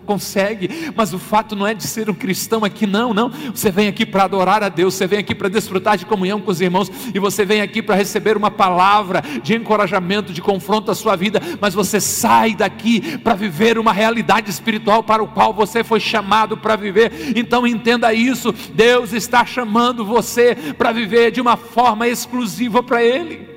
consegue, 0.06 0.92
mas 0.96 1.14
o 1.14 1.20
fato 1.20 1.56
não 1.56 1.66
é 1.66 1.74
de 1.74 1.84
ser 1.84 2.10
um 2.10 2.14
cristão 2.14 2.64
aqui, 2.64 2.86
não, 2.86 3.14
não. 3.14 3.30
Você 3.54 3.72
vem 3.72 3.88
aqui 3.88 4.06
para 4.06 4.24
adorar 4.24 4.64
a 4.64 4.70
Deus, 4.70 4.94
você 4.94 5.08
vem 5.08 5.20
aqui 5.20 5.34
para 5.34 5.50
desfrutar 5.50 5.98
de 5.98 6.06
comunhão 6.06 6.42
com 6.42 6.52
os 6.52 6.62
irmãos, 6.62 6.92
e 7.14 7.20
você 7.20 7.46
vem 7.46 7.62
aqui 7.62 7.82
para 7.82 7.96
receber 7.96 8.38
uma 8.38 8.52
palavra 8.52 9.22
de 9.44 9.56
encorajamento, 9.56 10.34
de 10.34 10.42
confronto 10.42 10.92
à 10.92 10.96
sua 10.96 11.16
vida, 11.16 11.42
mas 11.60 11.74
você 11.74 12.00
sai 12.00 12.56
daqui 12.56 13.18
para 13.18 13.36
viver 13.36 13.78
uma 13.78 13.94
realidade 13.94 14.50
espiritual 14.50 15.04
para 15.04 15.24
o 15.24 15.28
qual 15.28 15.54
você 15.54 15.84
foi 15.84 16.00
chamado 16.00 16.58
para 16.58 16.76
viver. 16.76 17.34
Então 17.36 17.66
entenda 17.66 18.14
isso: 18.14 18.54
Deus 18.74 19.14
está 19.14 19.46
chamando 19.46 20.06
você 20.06 20.56
para 20.78 20.92
viver 20.92 21.32
de 21.32 21.42
uma 21.42 21.58
forma 21.58 22.08
exclusiva 22.08 22.84
para 22.84 23.04
Ele. 23.04 23.49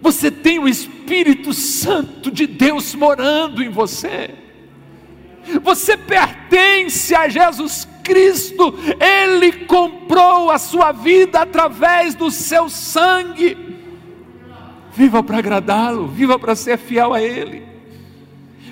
Você 0.00 0.30
tem 0.30 0.58
o 0.58 0.68
Espírito 0.68 1.52
Santo 1.52 2.30
de 2.30 2.46
Deus 2.46 2.94
morando 2.94 3.62
em 3.62 3.68
você. 3.68 4.30
Você 5.62 5.96
pertence 5.96 7.14
a 7.14 7.28
Jesus 7.28 7.86
Cristo, 8.02 8.74
Ele 9.00 9.52
comprou 9.66 10.50
a 10.50 10.58
sua 10.58 10.92
vida 10.92 11.40
através 11.40 12.14
do 12.14 12.30
seu 12.30 12.68
sangue. 12.68 13.56
Viva 14.94 15.22
para 15.22 15.38
agradá-lo, 15.38 16.06
viva 16.06 16.38
para 16.38 16.54
ser 16.54 16.78
fiel 16.78 17.12
a 17.14 17.20
Ele. 17.20 17.62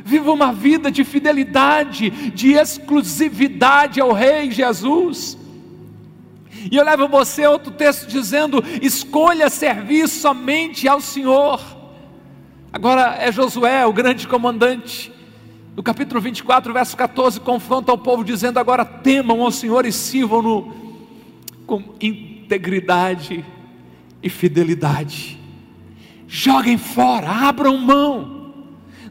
Viva 0.04 0.32
uma 0.32 0.52
vida 0.52 0.90
de 0.90 1.04
fidelidade, 1.04 2.10
de 2.10 2.52
exclusividade 2.52 4.00
ao 4.00 4.12
Rei 4.12 4.50
Jesus. 4.50 5.36
E 6.70 6.76
eu 6.76 6.84
levo 6.84 7.08
você 7.08 7.44
a 7.44 7.50
outro 7.50 7.70
texto 7.70 8.08
dizendo: 8.08 8.62
escolha 8.82 9.48
servir 9.48 10.08
somente 10.08 10.88
ao 10.88 11.00
Senhor. 11.00 11.60
Agora 12.72 13.16
é 13.16 13.30
Josué, 13.30 13.86
o 13.86 13.92
grande 13.92 14.26
comandante, 14.26 15.12
no 15.76 15.82
capítulo 15.82 16.20
24, 16.20 16.72
verso 16.72 16.96
14, 16.96 17.40
confronta 17.40 17.92
o 17.92 17.98
povo 17.98 18.24
dizendo: 18.24 18.58
Agora 18.58 18.84
temam 18.84 19.42
ao 19.42 19.50
Senhor 19.50 19.86
e 19.86 19.92
sirvam-no 19.92 20.74
com 21.66 21.82
integridade 22.00 23.44
e 24.22 24.28
fidelidade. 24.28 25.38
Joguem 26.26 26.78
fora, 26.78 27.28
abram 27.28 27.76
mão 27.78 28.39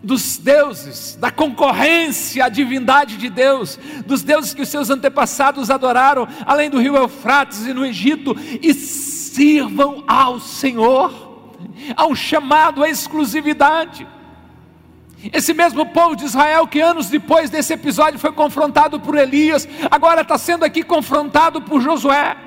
dos 0.01 0.37
deuses, 0.37 1.17
da 1.19 1.29
concorrência 1.29 2.45
à 2.45 2.49
divindade 2.49 3.17
de 3.17 3.29
Deus, 3.29 3.77
dos 4.05 4.23
deuses 4.23 4.53
que 4.53 4.61
os 4.61 4.69
seus 4.69 4.89
antepassados 4.89 5.69
adoraram, 5.69 6.27
além 6.45 6.69
do 6.69 6.79
rio 6.79 6.95
Eufrates 6.95 7.65
e 7.65 7.73
no 7.73 7.85
Egito, 7.85 8.35
e 8.61 8.73
sirvam 8.73 10.03
ao 10.07 10.39
Senhor. 10.39 11.57
Há 11.95 12.05
um 12.07 12.15
chamado 12.15 12.83
à 12.83 12.89
exclusividade. 12.89 14.07
Esse 15.33 15.53
mesmo 15.53 15.85
povo 15.87 16.15
de 16.15 16.23
Israel, 16.23 16.65
que 16.65 16.79
anos 16.79 17.09
depois 17.09 17.49
desse 17.49 17.73
episódio 17.73 18.17
foi 18.17 18.31
confrontado 18.31 19.01
por 19.01 19.17
Elias, 19.17 19.67
agora 19.91 20.21
está 20.21 20.37
sendo 20.37 20.63
aqui 20.63 20.81
confrontado 20.81 21.61
por 21.61 21.81
Josué. 21.81 22.37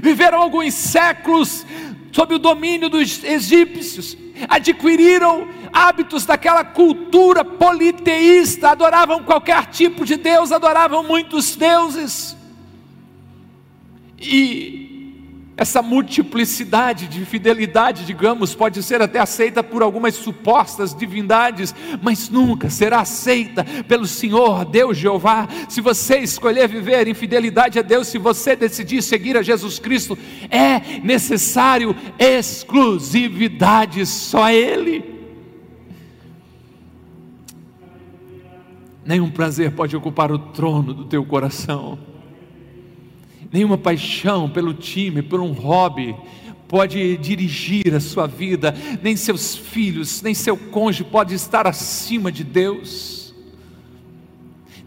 Viveram 0.00 0.40
alguns 0.40 0.74
séculos 0.74 1.66
sob 2.12 2.34
o 2.34 2.38
domínio 2.38 2.88
dos 2.88 3.24
egípcios, 3.24 4.16
adquiriram 4.48 5.48
hábitos 5.72 6.24
daquela 6.24 6.64
cultura 6.64 7.44
politeísta, 7.44 8.70
adoravam 8.70 9.22
qualquer 9.22 9.66
tipo 9.66 10.04
de 10.04 10.16
Deus, 10.16 10.52
adoravam 10.52 11.02
muitos 11.02 11.56
deuses. 11.56 12.36
E 14.18 14.80
essa 15.60 15.82
multiplicidade 15.82 17.06
de 17.06 17.22
fidelidade, 17.26 18.06
digamos, 18.06 18.54
pode 18.54 18.82
ser 18.82 19.02
até 19.02 19.18
aceita 19.18 19.62
por 19.62 19.82
algumas 19.82 20.14
supostas 20.14 20.94
divindades, 20.94 21.74
mas 22.00 22.30
nunca 22.30 22.70
será 22.70 23.00
aceita 23.00 23.62
pelo 23.86 24.06
Senhor, 24.06 24.64
Deus 24.64 24.96
Jeová. 24.96 25.46
Se 25.68 25.82
você 25.82 26.20
escolher 26.20 26.66
viver 26.66 27.08
em 27.08 27.12
fidelidade 27.12 27.78
a 27.78 27.82
Deus, 27.82 28.08
se 28.08 28.16
você 28.16 28.56
decidir 28.56 29.02
seguir 29.02 29.36
a 29.36 29.42
Jesus 29.42 29.78
Cristo, 29.78 30.18
é 30.48 30.98
necessário 31.04 31.94
exclusividade 32.18 34.06
só 34.06 34.44
a 34.44 34.54
Ele. 34.54 35.19
Nenhum 39.04 39.30
prazer 39.30 39.72
pode 39.72 39.96
ocupar 39.96 40.30
o 40.30 40.38
trono 40.38 40.94
do 40.94 41.04
teu 41.04 41.24
coração 41.24 41.98
nenhuma 43.52 43.76
paixão 43.76 44.48
pelo 44.48 44.72
time, 44.72 45.22
por 45.22 45.40
um 45.40 45.52
hobby, 45.52 46.14
pode 46.68 47.16
dirigir 47.16 47.94
a 47.94 48.00
sua 48.00 48.26
vida, 48.26 48.74
nem 49.02 49.16
seus 49.16 49.56
filhos, 49.56 50.22
nem 50.22 50.34
seu 50.34 50.56
cônjuge 50.56 51.04
pode 51.04 51.34
estar 51.34 51.66
acima 51.66 52.30
de 52.30 52.44
Deus. 52.44 53.34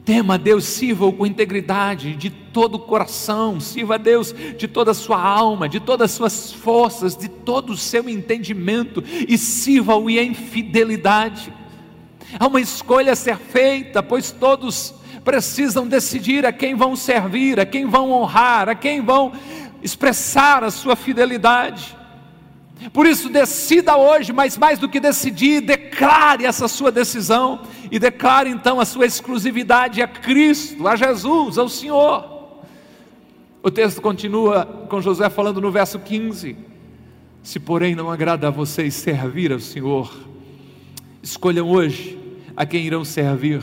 Tema 0.05 0.34
a 0.34 0.38
Deus, 0.38 0.65
sirva-o 0.65 1.13
com 1.13 1.25
integridade 1.25 2.15
de 2.15 2.29
todo 2.29 2.75
o 2.75 2.79
coração, 2.79 3.60
sirva 3.60 3.96
a 3.96 3.98
Deus 3.98 4.36
de 4.58 4.67
toda 4.67 4.91
a 4.91 4.93
sua 4.93 5.22
alma, 5.22 5.67
de 5.67 5.79
todas 5.79 6.12
as 6.12 6.17
suas 6.17 6.53
forças, 6.53 7.15
de 7.15 7.29
todo 7.29 7.72
o 7.72 7.77
seu 7.77 8.10
entendimento 8.10 9.01
e 9.27 9.38
sirva-o 9.38 10.10
em 10.10 10.34
fidelidade. 10.34 11.53
Há 12.39 12.47
uma 12.47 12.61
escolha 12.61 13.13
a 13.13 13.15
ser 13.15 13.37
feita, 13.37 14.01
pois 14.01 14.31
todos 14.31 14.93
precisam 15.23 15.87
decidir 15.87 16.45
a 16.45 16.51
quem 16.51 16.75
vão 16.75 16.95
servir, 16.95 17.59
a 17.59 17.65
quem 17.65 17.85
vão 17.85 18.11
honrar, 18.11 18.69
a 18.69 18.75
quem 18.75 19.01
vão 19.01 19.31
expressar 19.81 20.63
a 20.63 20.71
sua 20.71 20.95
fidelidade. 20.95 21.95
Por 22.91 23.05
isso, 23.05 23.29
decida 23.29 23.95
hoje, 23.95 24.33
mas 24.33 24.57
mais 24.57 24.77
do 24.79 24.89
que 24.89 24.99
decidir, 24.99 25.61
declare 25.61 26.45
essa 26.45 26.67
sua 26.67 26.91
decisão 26.91 27.61
e 27.89 27.97
declare 27.97 28.49
então 28.49 28.79
a 28.79 28.85
sua 28.85 29.05
exclusividade 29.05 30.01
a 30.01 30.07
Cristo, 30.07 30.87
a 30.87 30.95
Jesus, 30.95 31.57
ao 31.57 31.69
Senhor. 31.69 32.33
O 33.61 33.71
texto 33.71 34.01
continua 34.01 34.65
com 34.89 34.99
José 34.99 35.29
falando 35.29 35.61
no 35.61 35.71
verso 35.71 35.97
15: 35.99 36.57
Se 37.41 37.59
porém 37.59 37.95
não 37.95 38.11
agrada 38.11 38.47
a 38.47 38.51
vocês 38.51 38.93
servir 38.95 39.53
ao 39.53 39.59
Senhor, 39.59 40.11
escolham 41.21 41.69
hoje 41.69 42.23
a 42.55 42.65
quem 42.65 42.86
irão 42.86 43.03
servir 43.03 43.62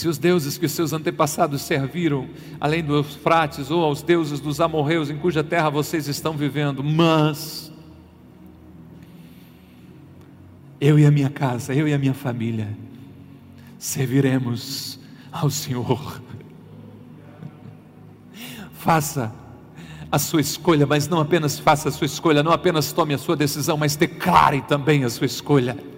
se 0.00 0.08
os 0.08 0.16
deuses 0.16 0.56
que 0.56 0.64
os 0.64 0.72
seus 0.72 0.94
antepassados 0.94 1.60
serviram, 1.60 2.26
além 2.58 2.82
dos 2.82 2.96
Eufrates, 3.06 3.70
ou 3.70 3.84
aos 3.84 4.00
deuses 4.00 4.40
dos 4.40 4.58
amorreus 4.58 5.10
em 5.10 5.18
cuja 5.18 5.44
terra 5.44 5.68
vocês 5.68 6.08
estão 6.08 6.34
vivendo, 6.38 6.82
mas 6.82 7.70
eu 10.80 10.98
e 10.98 11.04
a 11.04 11.10
minha 11.10 11.28
casa, 11.28 11.74
eu 11.74 11.86
e 11.86 11.92
a 11.92 11.98
minha 11.98 12.14
família, 12.14 12.74
serviremos 13.78 14.98
ao 15.30 15.50
Senhor. 15.50 16.22
Faça 18.72 19.30
a 20.10 20.18
sua 20.18 20.40
escolha, 20.40 20.86
mas 20.86 21.08
não 21.08 21.20
apenas 21.20 21.58
faça 21.58 21.90
a 21.90 21.92
sua 21.92 22.06
escolha, 22.06 22.42
não 22.42 22.52
apenas 22.52 22.90
tome 22.90 23.12
a 23.12 23.18
sua 23.18 23.36
decisão, 23.36 23.76
mas 23.76 23.96
declare 23.96 24.62
também 24.62 25.04
a 25.04 25.10
sua 25.10 25.26
escolha. 25.26 25.89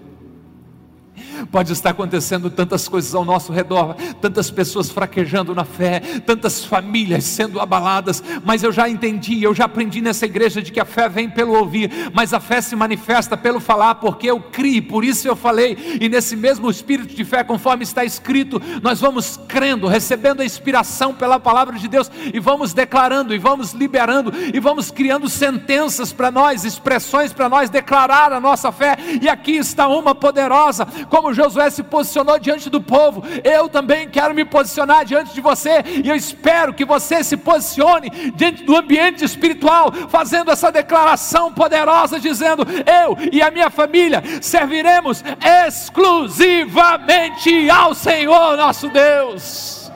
Pode 1.50 1.72
estar 1.72 1.90
acontecendo 1.90 2.50
tantas 2.50 2.88
coisas 2.88 3.14
ao 3.14 3.24
nosso 3.24 3.52
redor, 3.52 3.94
tantas 4.20 4.50
pessoas 4.50 4.90
fraquejando 4.90 5.54
na 5.54 5.64
fé, 5.64 6.00
tantas 6.24 6.64
famílias 6.64 7.24
sendo 7.24 7.60
abaladas, 7.60 8.22
mas 8.44 8.62
eu 8.62 8.72
já 8.72 8.88
entendi, 8.88 9.42
eu 9.42 9.54
já 9.54 9.64
aprendi 9.64 10.00
nessa 10.00 10.26
igreja 10.26 10.62
de 10.62 10.70
que 10.72 10.80
a 10.80 10.84
fé 10.84 11.08
vem 11.08 11.28
pelo 11.28 11.54
ouvir, 11.54 11.90
mas 12.12 12.32
a 12.32 12.40
fé 12.40 12.60
se 12.60 12.76
manifesta 12.76 13.36
pelo 13.36 13.60
falar, 13.60 13.96
porque 13.96 14.30
eu 14.30 14.40
criei, 14.40 14.80
por 14.80 15.04
isso 15.04 15.26
eu 15.26 15.36
falei, 15.36 15.98
e 16.00 16.08
nesse 16.08 16.36
mesmo 16.36 16.70
espírito 16.70 17.14
de 17.14 17.24
fé, 17.24 17.42
conforme 17.42 17.82
está 17.82 18.04
escrito, 18.04 18.60
nós 18.82 19.00
vamos 19.00 19.38
crendo, 19.48 19.86
recebendo 19.86 20.40
a 20.40 20.44
inspiração 20.44 21.14
pela 21.14 21.40
palavra 21.40 21.78
de 21.78 21.88
Deus, 21.88 22.10
e 22.32 22.38
vamos 22.38 22.72
declarando, 22.72 23.34
e 23.34 23.38
vamos 23.38 23.72
liberando, 23.72 24.32
e 24.52 24.60
vamos 24.60 24.90
criando 24.90 25.28
sentenças 25.28 26.12
para 26.12 26.30
nós, 26.30 26.64
expressões 26.64 27.32
para 27.32 27.48
nós 27.48 27.70
declarar 27.70 28.32
a 28.32 28.40
nossa 28.40 28.70
fé, 28.70 28.96
e 29.20 29.28
aqui 29.28 29.56
está 29.56 29.88
uma 29.88 30.14
poderosa, 30.14 30.86
como 31.08 31.31
Josué 31.34 31.70
se 31.70 31.82
posicionou 31.82 32.38
diante 32.38 32.70
do 32.70 32.80
povo, 32.80 33.22
eu 33.44 33.68
também 33.68 34.08
quero 34.08 34.34
me 34.34 34.44
posicionar 34.44 35.04
diante 35.04 35.34
de 35.34 35.40
você, 35.40 35.82
e 36.04 36.08
eu 36.08 36.16
espero 36.16 36.74
que 36.74 36.84
você 36.84 37.24
se 37.24 37.36
posicione 37.36 38.10
diante 38.34 38.64
do 38.64 38.76
ambiente 38.76 39.24
espiritual, 39.24 39.92
fazendo 40.08 40.50
essa 40.50 40.70
declaração 40.70 41.52
poderosa, 41.52 42.20
dizendo: 42.20 42.64
Eu 42.86 43.16
e 43.32 43.42
a 43.42 43.50
minha 43.50 43.70
família 43.70 44.22
serviremos 44.40 45.24
exclusivamente 45.66 47.68
ao 47.70 47.94
Senhor 47.94 48.56
nosso 48.56 48.88
Deus. 48.88 49.90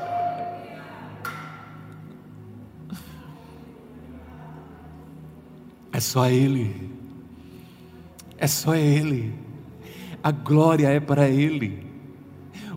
É 5.93 6.01
só 6.01 6.29
Ele, 6.29 6.91
é 8.37 8.47
só 8.47 8.75
Ele 8.75 9.46
a 10.27 10.33
glória 10.33 10.89
é 10.89 10.99
para 10.99 11.29
Ele. 11.29 11.87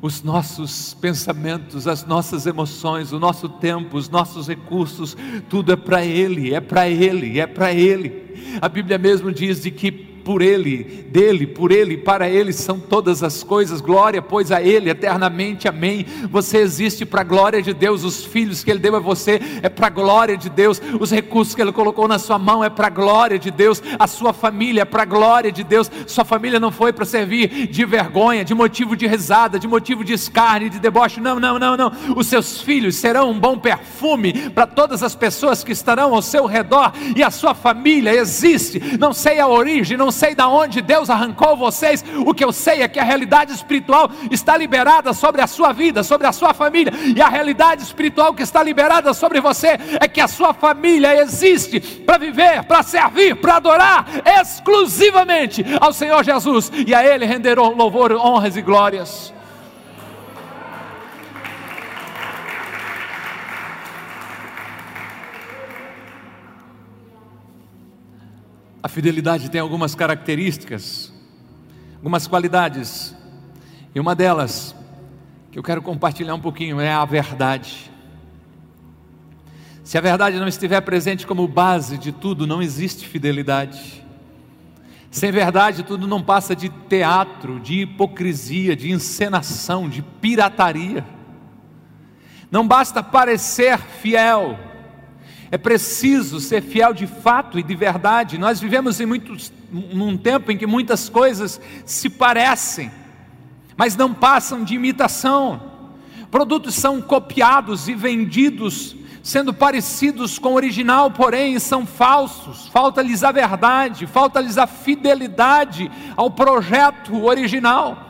Os 0.04 0.22
nossos 0.22 0.94
pensamentos, 0.94 1.88
as 1.88 2.06
nossas 2.06 2.46
emoções, 2.46 3.12
o 3.12 3.18
nosso 3.18 3.50
tempo, 3.50 3.98
os 3.98 4.08
nossos 4.08 4.48
recursos, 4.48 5.18
tudo 5.50 5.72
é 5.72 5.76
para 5.76 6.06
Ele, 6.06 6.54
é 6.54 6.62
para 6.62 6.88
Ele, 6.88 7.40
é 7.40 7.48
para 7.48 7.74
Ele. 7.74 8.60
A 8.62 8.70
Bíblia 8.70 9.00
mesmo 9.00 9.32
diz 9.32 9.64
de 9.64 9.72
que 9.72 9.92
por 10.30 10.44
Ele, 10.44 10.84
dele, 11.10 11.48
por 11.48 11.72
Ele, 11.72 11.98
para 11.98 12.30
Ele 12.30 12.54
são 12.54 12.80
todas 12.80 13.24
as 13.24 13.42
coisas, 13.42 13.82
glória, 13.82 14.22
pois 14.22 14.52
a 14.52 14.62
Ele 14.62 14.92
eternamente, 14.92 15.68
amém. 15.68 16.06
Você 16.30 16.60
existe 16.60 17.04
para 17.04 17.22
a 17.22 17.24
glória 17.24 17.64
de 17.64 17.74
Deus, 17.74 18.04
os 18.04 18.24
filhos 18.24 18.64
que 18.64 18.70
Ele 18.70 18.78
deu 18.78 18.96
a 18.96 19.00
você 19.00 19.42
é 19.64 19.70
para 19.70 19.88
a 19.88 19.90
glória 19.90 20.38
de 20.38 20.48
Deus, 20.48 20.80
os 21.00 21.10
recursos 21.10 21.56
que 21.56 21.62
Ele 21.64 21.72
colocou 21.72 22.08
na 22.08 22.20
sua 22.20 22.38
mão 22.38 22.64
é 22.64 22.70
para 22.70 22.86
a 22.86 22.92
glória 22.92 23.40
de 23.40 23.50
Deus, 23.50 23.82
a 23.98 24.06
sua 24.06 24.32
família 24.32 24.84
é 24.84 24.86
para 24.86 25.02
a 25.02 25.06
glória 25.06 25.52
de 25.52 25.64
Deus, 25.64 25.90
sua 26.06 26.24
família 26.24 26.60
não 26.60 26.70
foi 26.70 26.94
para 26.94 27.06
servir 27.06 27.66
de 27.66 27.84
vergonha, 27.84 28.46
de 28.46 28.54
motivo 28.54 28.96
de 28.96 29.08
risada, 29.08 29.58
de 29.58 29.68
motivo 29.68 30.04
de 30.04 30.14
escárnio, 30.14 30.70
de 30.70 30.78
deboche, 30.78 31.20
não, 31.20 31.40
não, 31.40 31.58
não, 31.58 31.76
não. 31.76 31.92
Os 32.16 32.28
seus 32.28 32.62
filhos 32.62 32.98
serão 32.98 33.32
um 33.32 33.40
bom 33.40 33.58
perfume 33.58 34.52
para 34.52 34.68
todas 34.68 35.02
as 35.02 35.16
pessoas 35.16 35.64
que 35.64 35.72
estarão 35.72 36.14
ao 36.14 36.22
seu 36.22 36.46
redor. 36.46 36.94
E 37.16 37.24
a 37.24 37.32
sua 37.32 37.56
família 37.56 38.14
existe, 38.14 38.80
não 39.00 39.12
sei 39.12 39.40
a 39.40 39.48
origem, 39.48 39.98
não 39.98 40.12
sei 40.12 40.19
de 40.20 40.44
onde 40.44 40.82
Deus 40.82 41.10
arrancou 41.10 41.56
vocês, 41.56 42.04
o 42.26 42.34
que 42.34 42.44
eu 42.44 42.52
sei 42.52 42.82
é 42.82 42.88
que 42.88 43.00
a 43.00 43.04
realidade 43.04 43.54
espiritual 43.54 44.10
está 44.30 44.58
liberada 44.58 45.14
sobre 45.14 45.42
a 45.42 45.48
sua 45.48 45.72
vida, 45.72 46.04
sobre 46.04 46.28
a 46.28 46.32
sua 46.32 46.54
família, 46.54 46.94
e 47.16 47.22
a 47.22 47.30
realidade 47.30 47.84
espiritual 47.84 48.34
que 48.34 48.44
está 48.44 48.62
liberada 48.62 49.14
sobre 49.14 49.40
você 49.40 49.80
é 50.00 50.08
que 50.08 50.22
a 50.22 50.28
sua 50.28 50.54
família 50.54 51.22
existe 51.22 51.80
para 51.80 52.18
viver, 52.18 52.64
para 52.64 52.84
servir, 52.84 53.36
para 53.38 53.56
adorar 53.56 54.06
exclusivamente 54.40 55.66
ao 55.80 55.94
Senhor 55.94 56.24
Jesus, 56.24 56.72
e 56.86 56.94
a 56.94 57.04
Ele 57.04 57.26
renderam 57.26 57.74
louvor, 57.74 58.12
honras 58.14 58.56
e 58.56 58.62
glórias. 58.62 59.39
A 68.82 68.88
fidelidade 68.88 69.52
tem 69.52 69.60
algumas 69.60 69.94
características, 69.94 71.12
algumas 71.98 72.28
qualidades, 72.28 73.14
e 73.94 74.00
uma 74.00 74.16
delas, 74.16 74.74
que 75.52 75.60
eu 75.60 75.64
quero 75.64 75.82
compartilhar 75.82 76.34
um 76.34 76.40
pouquinho, 76.40 76.80
é 76.80 76.90
a 76.90 77.04
verdade. 77.04 77.92
Se 79.84 79.98
a 79.98 80.02
verdade 80.02 80.40
não 80.40 80.48
estiver 80.48 80.80
presente 80.82 81.28
como 81.28 81.46
base 81.46 81.98
de 81.98 82.14
tudo, 82.14 82.48
não 82.48 82.62
existe 82.62 83.06
fidelidade. 83.06 84.06
Sem 85.12 85.32
verdade, 85.32 85.84
tudo 85.84 86.08
não 86.08 86.22
passa 86.22 86.56
de 86.56 86.70
teatro, 86.70 87.60
de 87.60 87.82
hipocrisia, 87.82 88.76
de 88.76 88.92
encenação, 88.92 89.90
de 89.90 90.02
pirataria. 90.02 91.04
Não 92.50 92.68
basta 92.68 93.04
parecer 93.04 93.78
fiel, 93.80 94.58
é 95.52 95.58
preciso 95.58 96.40
ser 96.40 96.62
fiel 96.62 96.94
de 96.94 97.08
fato 97.08 97.58
e 97.58 97.64
de 97.64 97.76
verdade. 97.76 98.38
Nós 98.38 98.60
vivemos 98.60 99.00
em 99.00 99.06
muitos, 99.06 99.52
num 99.72 100.16
tempo 100.16 100.52
em 100.52 100.58
que 100.58 100.68
muitas 100.68 101.10
coisas 101.10 101.60
se 101.86 102.10
parecem, 102.10 102.92
mas 103.76 103.96
não 103.96 104.14
passam 104.14 104.64
de 104.64 104.76
imitação. 104.76 105.62
Produtos 106.30 106.76
são 106.76 107.02
copiados 107.02 107.88
e 107.88 107.96
vendidos, 107.96 108.96
sendo 109.24 109.52
parecidos 109.52 110.38
com 110.38 110.50
o 110.50 110.56
original, 110.56 111.10
porém 111.10 111.58
são 111.58 111.84
falsos. 111.84 112.68
Falta-lhes 112.68 113.24
a 113.24 113.32
verdade, 113.32 114.06
falta-lhes 114.06 114.58
a 114.58 114.68
fidelidade 114.68 115.90
ao 116.16 116.30
projeto 116.30 117.24
original. 117.24 118.06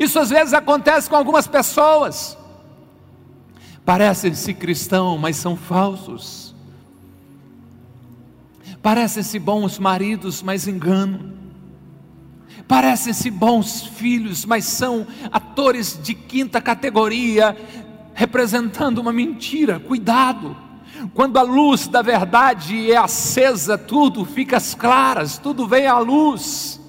Isso 0.00 0.18
às 0.18 0.30
vezes 0.30 0.52
acontece 0.52 1.08
com 1.08 1.14
algumas 1.14 1.46
pessoas. 1.46 2.36
Parecem-se 3.84 4.52
cristãos, 4.52 5.20
mas 5.20 5.36
são 5.36 5.56
falsos 5.56 6.51
Parecem-se 8.82 9.38
bons 9.38 9.78
maridos, 9.78 10.42
mas 10.42 10.66
enganam. 10.66 11.32
Parecem-se 12.66 13.30
bons 13.30 13.82
filhos, 13.82 14.44
mas 14.44 14.64
são 14.64 15.06
atores 15.30 15.98
de 16.02 16.14
quinta 16.14 16.60
categoria, 16.60 17.56
representando 18.12 18.98
uma 18.98 19.12
mentira. 19.12 19.78
Cuidado! 19.78 20.56
Quando 21.14 21.38
a 21.38 21.42
luz 21.42 21.86
da 21.88 22.02
verdade 22.02 22.90
é 22.90 22.96
acesa, 22.96 23.76
tudo 23.76 24.24
fica 24.24 24.56
às 24.56 24.74
claras, 24.74 25.38
tudo 25.38 25.66
vem 25.66 25.86
à 25.86 25.98
luz. 25.98 26.80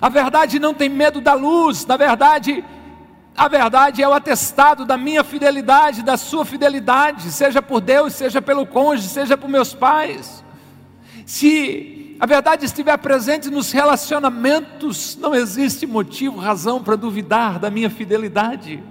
A 0.00 0.08
verdade 0.08 0.58
não 0.58 0.74
tem 0.74 0.88
medo 0.88 1.20
da 1.20 1.34
luz, 1.34 1.86
na 1.86 1.96
verdade, 1.96 2.64
A 3.36 3.48
verdade 3.48 4.02
é 4.02 4.08
o 4.08 4.14
atestado 4.14 4.86
da 4.86 4.96
minha 4.96 5.22
fidelidade, 5.22 6.02
da 6.02 6.16
sua 6.16 6.44
fidelidade, 6.44 7.30
seja 7.30 7.60
por 7.60 7.80
Deus, 7.80 8.14
seja 8.14 8.40
pelo 8.40 8.66
cônjuge, 8.66 9.08
seja 9.08 9.36
por 9.36 9.48
meus 9.48 9.74
pais. 9.74 10.42
Se 11.26 12.16
a 12.18 12.24
verdade 12.24 12.64
estiver 12.64 12.96
presente 12.96 13.50
nos 13.50 13.72
relacionamentos, 13.72 15.16
não 15.20 15.34
existe 15.34 15.86
motivo, 15.86 16.38
razão 16.38 16.82
para 16.82 16.96
duvidar 16.96 17.58
da 17.58 17.70
minha 17.70 17.90
fidelidade. 17.90 18.82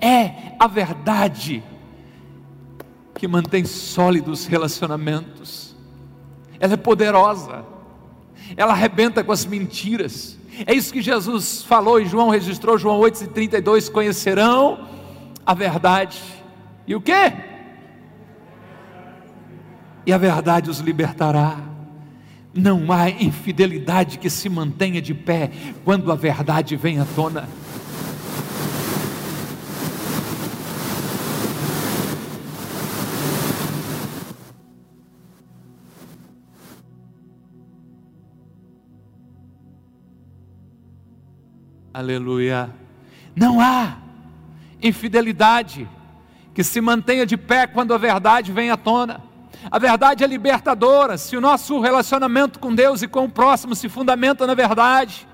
É 0.00 0.54
a 0.58 0.68
verdade 0.68 1.62
que 3.14 3.26
mantém 3.26 3.64
sólidos 3.64 4.46
relacionamentos. 4.46 5.74
Ela 6.60 6.74
é 6.74 6.76
poderosa. 6.76 7.64
Ela 8.56 8.72
arrebenta 8.72 9.24
com 9.24 9.32
as 9.32 9.44
mentiras. 9.44 10.38
É 10.66 10.74
isso 10.74 10.92
que 10.92 11.00
Jesus 11.00 11.62
falou 11.62 12.00
e 12.00 12.06
João 12.06 12.28
registrou, 12.28 12.78
João 12.78 13.00
8,32: 13.00 13.90
conhecerão 13.90 14.86
a 15.44 15.54
verdade. 15.54 16.20
E 16.86 16.94
o 16.94 17.00
que? 17.00 17.32
E 20.06 20.12
a 20.12 20.18
verdade 20.18 20.70
os 20.70 20.78
libertará. 20.78 21.56
Não 22.52 22.90
há 22.90 23.08
infidelidade 23.08 24.18
que 24.18 24.28
se 24.28 24.48
mantenha 24.48 25.00
de 25.00 25.14
pé 25.14 25.50
quando 25.84 26.10
a 26.10 26.16
verdade 26.16 26.74
vem 26.76 26.98
à 26.98 27.04
tona. 27.04 27.48
Aleluia. 41.92 42.70
Não 43.34 43.60
há 43.60 43.96
infidelidade 44.80 45.88
que 46.54 46.62
se 46.62 46.80
mantenha 46.80 47.26
de 47.26 47.36
pé 47.36 47.66
quando 47.66 47.92
a 47.92 47.98
verdade 47.98 48.52
vem 48.52 48.70
à 48.70 48.76
tona. 48.76 49.20
A 49.68 49.76
verdade 49.76 50.22
é 50.22 50.26
libertadora. 50.26 51.18
Se 51.18 51.36
o 51.36 51.40
nosso 51.40 51.80
relacionamento 51.80 52.60
com 52.60 52.72
Deus 52.72 53.02
e 53.02 53.08
com 53.08 53.24
o 53.24 53.30
próximo 53.30 53.74
se 53.74 53.88
fundamenta 53.88 54.46
na 54.46 54.54
verdade, 54.54 55.26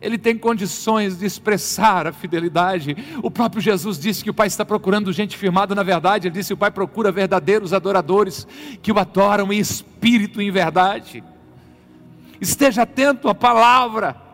ele 0.00 0.16
tem 0.16 0.38
condições 0.38 1.18
de 1.18 1.26
expressar 1.26 2.06
a 2.06 2.12
fidelidade. 2.12 2.96
O 3.20 3.30
próprio 3.30 3.60
Jesus 3.60 3.98
disse 3.98 4.22
que 4.22 4.30
o 4.30 4.34
Pai 4.34 4.46
está 4.46 4.64
procurando 4.64 5.12
gente 5.12 5.36
firmada 5.36 5.74
na 5.74 5.82
verdade. 5.82 6.28
Ele 6.28 6.34
disse: 6.34 6.52
o 6.52 6.56
Pai 6.56 6.70
procura 6.70 7.10
verdadeiros 7.10 7.72
adoradores 7.72 8.46
que 8.80 8.92
o 8.92 8.98
adoram 9.00 9.52
em 9.52 9.58
espírito 9.58 10.40
e 10.40 10.46
em 10.46 10.50
verdade. 10.52 11.24
Esteja 12.40 12.82
atento 12.82 13.28
à 13.28 13.34
palavra 13.34 14.31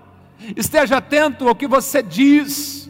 esteja 0.57 0.99
atento 0.99 1.49
ao 1.49 1.55
que 1.55 1.67
você 1.67 2.03
diz, 2.03 2.89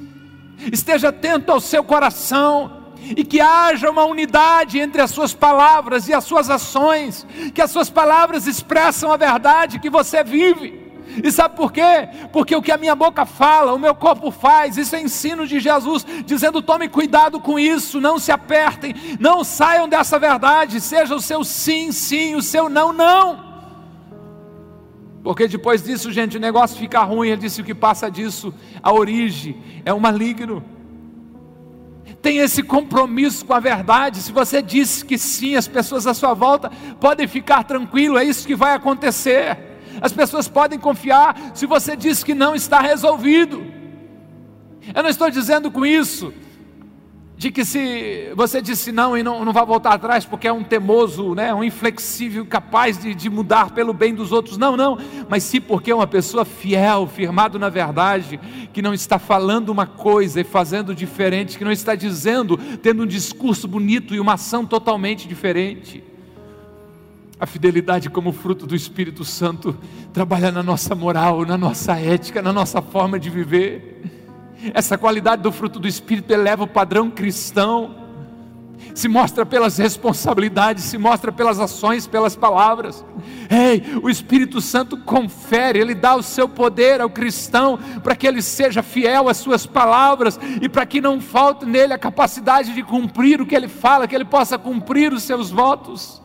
esteja 0.72 1.08
atento 1.08 1.52
ao 1.52 1.60
seu 1.60 1.82
coração, 1.84 2.78
e 3.16 3.24
que 3.24 3.40
haja 3.40 3.90
uma 3.90 4.04
unidade 4.04 4.78
entre 4.78 5.00
as 5.00 5.10
suas 5.10 5.32
palavras 5.32 6.08
e 6.08 6.14
as 6.14 6.24
suas 6.24 6.50
ações, 6.50 7.26
que 7.54 7.62
as 7.62 7.70
suas 7.70 7.88
palavras 7.88 8.46
expressam 8.46 9.12
a 9.12 9.16
verdade 9.16 9.78
que 9.78 9.88
você 9.88 10.22
vive. 10.22 10.88
E 11.22 11.32
sabe 11.32 11.56
por 11.56 11.72
quê? 11.72 12.08
Porque 12.32 12.54
o 12.54 12.60
que 12.60 12.70
a 12.70 12.76
minha 12.76 12.94
boca 12.94 13.24
fala, 13.24 13.72
o 13.72 13.78
meu 13.78 13.94
corpo 13.94 14.30
faz, 14.30 14.76
isso 14.76 14.94
é 14.94 15.00
ensino 15.00 15.46
de 15.46 15.58
Jesus, 15.58 16.06
dizendo: 16.24 16.60
tome 16.60 16.88
cuidado 16.88 17.40
com 17.40 17.58
isso, 17.58 18.00
não 18.00 18.18
se 18.18 18.30
apertem, 18.30 18.94
não 19.18 19.42
saiam 19.42 19.88
dessa 19.88 20.18
verdade, 20.18 20.80
seja 20.80 21.14
o 21.14 21.20
seu 21.20 21.42
sim, 21.42 21.92
sim, 21.92 22.34
o 22.34 22.42
seu 22.42 22.68
não, 22.68 22.92
não. 22.92 23.47
Porque 25.28 25.46
depois 25.46 25.82
disso, 25.82 26.10
gente, 26.10 26.38
o 26.38 26.40
negócio 26.40 26.78
fica 26.78 27.02
ruim. 27.02 27.28
Ele 27.28 27.42
disse: 27.42 27.60
o 27.60 27.64
que 27.64 27.74
passa 27.74 28.10
disso, 28.10 28.50
a 28.82 28.90
origem 28.90 29.58
é 29.84 29.92
o 29.92 30.00
maligno. 30.00 30.64
Tem 32.22 32.38
esse 32.38 32.62
compromisso 32.62 33.44
com 33.44 33.52
a 33.52 33.60
verdade. 33.60 34.22
Se 34.22 34.32
você 34.32 34.62
disse 34.62 35.04
que 35.04 35.18
sim, 35.18 35.54
as 35.54 35.68
pessoas 35.68 36.06
à 36.06 36.14
sua 36.14 36.32
volta 36.32 36.72
podem 36.98 37.28
ficar 37.28 37.62
tranquilo, 37.64 38.16
é 38.16 38.24
isso 38.24 38.46
que 38.46 38.56
vai 38.56 38.72
acontecer. 38.72 39.58
As 40.00 40.14
pessoas 40.14 40.48
podem 40.48 40.78
confiar. 40.78 41.52
Se 41.52 41.66
você 41.66 41.94
disse 41.94 42.24
que 42.24 42.32
não, 42.32 42.54
está 42.54 42.80
resolvido. 42.80 43.62
Eu 44.94 45.02
não 45.02 45.10
estou 45.10 45.30
dizendo 45.30 45.70
com 45.70 45.84
isso 45.84 46.32
de 47.38 47.52
que 47.52 47.64
se 47.64 48.32
você 48.34 48.60
disse 48.60 48.90
não 48.90 49.16
e 49.16 49.22
não, 49.22 49.44
não 49.44 49.52
vai 49.52 49.64
voltar 49.64 49.92
atrás 49.92 50.24
porque 50.24 50.48
é 50.48 50.52
um 50.52 50.64
temoso, 50.64 51.36
né, 51.36 51.54
um 51.54 51.62
inflexível, 51.62 52.44
capaz 52.44 52.98
de, 52.98 53.14
de 53.14 53.30
mudar 53.30 53.70
pelo 53.70 53.92
bem 53.92 54.12
dos 54.12 54.32
outros, 54.32 54.58
não, 54.58 54.76
não, 54.76 54.98
mas 55.28 55.44
sim 55.44 55.60
porque 55.60 55.92
é 55.92 55.94
uma 55.94 56.06
pessoa 56.08 56.44
fiel, 56.44 57.06
firmado 57.06 57.56
na 57.56 57.68
verdade, 57.68 58.40
que 58.72 58.82
não 58.82 58.92
está 58.92 59.20
falando 59.20 59.68
uma 59.68 59.86
coisa 59.86 60.40
e 60.40 60.44
fazendo 60.44 60.92
diferente, 60.92 61.56
que 61.56 61.64
não 61.64 61.70
está 61.70 61.94
dizendo, 61.94 62.58
tendo 62.82 63.04
um 63.04 63.06
discurso 63.06 63.68
bonito 63.68 64.16
e 64.16 64.18
uma 64.20 64.32
ação 64.32 64.66
totalmente 64.66 65.28
diferente. 65.28 66.02
A 67.38 67.46
fidelidade, 67.46 68.10
como 68.10 68.32
fruto 68.32 68.66
do 68.66 68.74
Espírito 68.74 69.24
Santo, 69.24 69.78
trabalha 70.12 70.50
na 70.50 70.60
nossa 70.60 70.92
moral, 70.96 71.46
na 71.46 71.56
nossa 71.56 71.96
ética, 71.96 72.42
na 72.42 72.52
nossa 72.52 72.82
forma 72.82 73.16
de 73.16 73.30
viver. 73.30 74.17
Essa 74.74 74.98
qualidade 74.98 75.42
do 75.42 75.52
fruto 75.52 75.78
do 75.78 75.86
Espírito 75.86 76.32
eleva 76.32 76.64
o 76.64 76.68
padrão 76.68 77.10
cristão, 77.10 77.94
se 78.94 79.08
mostra 79.08 79.46
pelas 79.46 79.78
responsabilidades, 79.78 80.84
se 80.84 80.98
mostra 80.98 81.30
pelas 81.30 81.60
ações, 81.60 82.06
pelas 82.06 82.34
palavras. 82.34 83.04
Ei, 83.48 83.82
o 84.02 84.10
Espírito 84.10 84.60
Santo 84.60 84.96
confere, 84.96 85.78
ele 85.78 85.94
dá 85.94 86.16
o 86.16 86.22
seu 86.22 86.48
poder 86.48 87.00
ao 87.00 87.08
cristão 87.08 87.78
para 88.02 88.16
que 88.16 88.26
ele 88.26 88.42
seja 88.42 88.82
fiel 88.82 89.28
às 89.28 89.36
suas 89.36 89.66
palavras 89.66 90.38
e 90.60 90.68
para 90.68 90.86
que 90.86 91.00
não 91.00 91.20
falte 91.20 91.64
nele 91.64 91.92
a 91.92 91.98
capacidade 91.98 92.74
de 92.74 92.82
cumprir 92.82 93.40
o 93.40 93.46
que 93.46 93.54
ele 93.54 93.68
fala, 93.68 94.08
que 94.08 94.14
ele 94.14 94.24
possa 94.24 94.58
cumprir 94.58 95.12
os 95.12 95.22
seus 95.22 95.50
votos. 95.50 96.20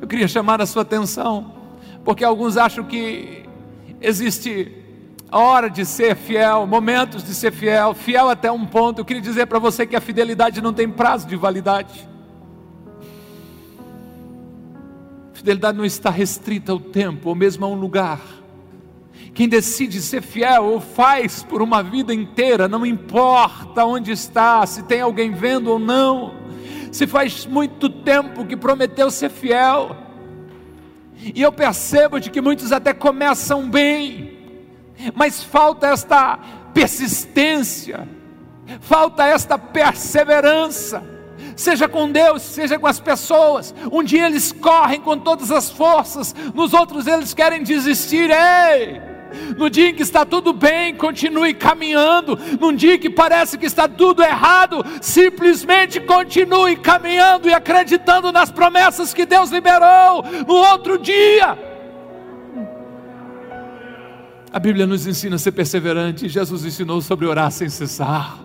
Eu 0.00 0.06
queria 0.06 0.28
chamar 0.28 0.60
a 0.60 0.66
sua 0.66 0.82
atenção, 0.82 1.54
porque 2.04 2.24
alguns 2.24 2.58
acham 2.58 2.84
que 2.84 3.48
existe 4.02 4.83
hora 5.38 5.68
de 5.68 5.84
ser 5.84 6.14
fiel, 6.14 6.66
momentos 6.66 7.24
de 7.24 7.34
ser 7.34 7.52
fiel, 7.52 7.94
fiel 7.94 8.28
até 8.28 8.50
um 8.50 8.64
ponto. 8.64 9.00
Eu 9.00 9.04
queria 9.04 9.22
dizer 9.22 9.46
para 9.46 9.58
você 9.58 9.86
que 9.86 9.96
a 9.96 10.00
fidelidade 10.00 10.60
não 10.60 10.72
tem 10.72 10.88
prazo 10.88 11.26
de 11.26 11.36
validade. 11.36 12.08
Fidelidade 15.32 15.76
não 15.76 15.84
está 15.84 16.10
restrita 16.10 16.72
ao 16.72 16.80
tempo 16.80 17.28
ou 17.28 17.34
mesmo 17.34 17.64
a 17.64 17.68
um 17.68 17.74
lugar. 17.74 18.20
Quem 19.34 19.48
decide 19.48 20.00
ser 20.00 20.22
fiel 20.22 20.64
ou 20.64 20.80
faz 20.80 21.42
por 21.42 21.60
uma 21.60 21.82
vida 21.82 22.14
inteira, 22.14 22.68
não 22.68 22.86
importa 22.86 23.84
onde 23.84 24.12
está, 24.12 24.64
se 24.64 24.84
tem 24.84 25.00
alguém 25.00 25.32
vendo 25.32 25.72
ou 25.72 25.78
não, 25.78 26.34
se 26.92 27.04
faz 27.04 27.44
muito 27.44 27.90
tempo 27.90 28.46
que 28.46 28.56
prometeu 28.56 29.10
ser 29.10 29.30
fiel. 29.30 29.96
E 31.34 31.42
eu 31.42 31.50
percebo 31.50 32.20
de 32.20 32.30
que 32.30 32.40
muitos 32.40 32.70
até 32.70 32.94
começam 32.94 33.68
bem, 33.68 34.33
mas 35.14 35.42
falta 35.42 35.88
esta 35.88 36.38
persistência, 36.72 38.08
falta 38.80 39.24
esta 39.24 39.58
perseverança, 39.58 41.02
seja 41.56 41.88
com 41.88 42.10
Deus, 42.10 42.42
seja 42.42 42.78
com 42.78 42.86
as 42.86 43.00
pessoas. 43.00 43.74
Um 43.92 44.02
dia 44.02 44.26
eles 44.26 44.52
correm 44.52 45.00
com 45.00 45.18
todas 45.18 45.50
as 45.50 45.70
forças, 45.70 46.34
nos 46.54 46.72
outros 46.72 47.06
eles 47.06 47.34
querem 47.34 47.62
desistir. 47.62 48.30
Ei! 48.30 49.14
No 49.56 49.68
dia 49.68 49.88
em 49.88 49.94
que 49.94 50.02
está 50.02 50.24
tudo 50.24 50.52
bem, 50.52 50.94
continue 50.94 51.54
caminhando. 51.54 52.38
Num 52.60 52.72
dia 52.72 52.98
que 52.98 53.10
parece 53.10 53.58
que 53.58 53.66
está 53.66 53.88
tudo 53.88 54.22
errado, 54.22 54.84
simplesmente 55.00 56.00
continue 56.00 56.76
caminhando 56.76 57.48
e 57.48 57.54
acreditando 57.54 58.30
nas 58.30 58.50
promessas 58.50 59.12
que 59.12 59.26
Deus 59.26 59.50
liberou 59.50 60.24
no 60.46 60.54
outro 60.54 60.98
dia. 60.98 61.73
A 64.54 64.60
Bíblia 64.60 64.86
nos 64.86 65.04
ensina 65.04 65.34
a 65.34 65.38
ser 65.38 65.50
perseverante. 65.50 66.28
Jesus 66.28 66.64
ensinou 66.64 67.00
sobre 67.00 67.26
orar 67.26 67.50
sem 67.50 67.68
cessar. 67.68 68.38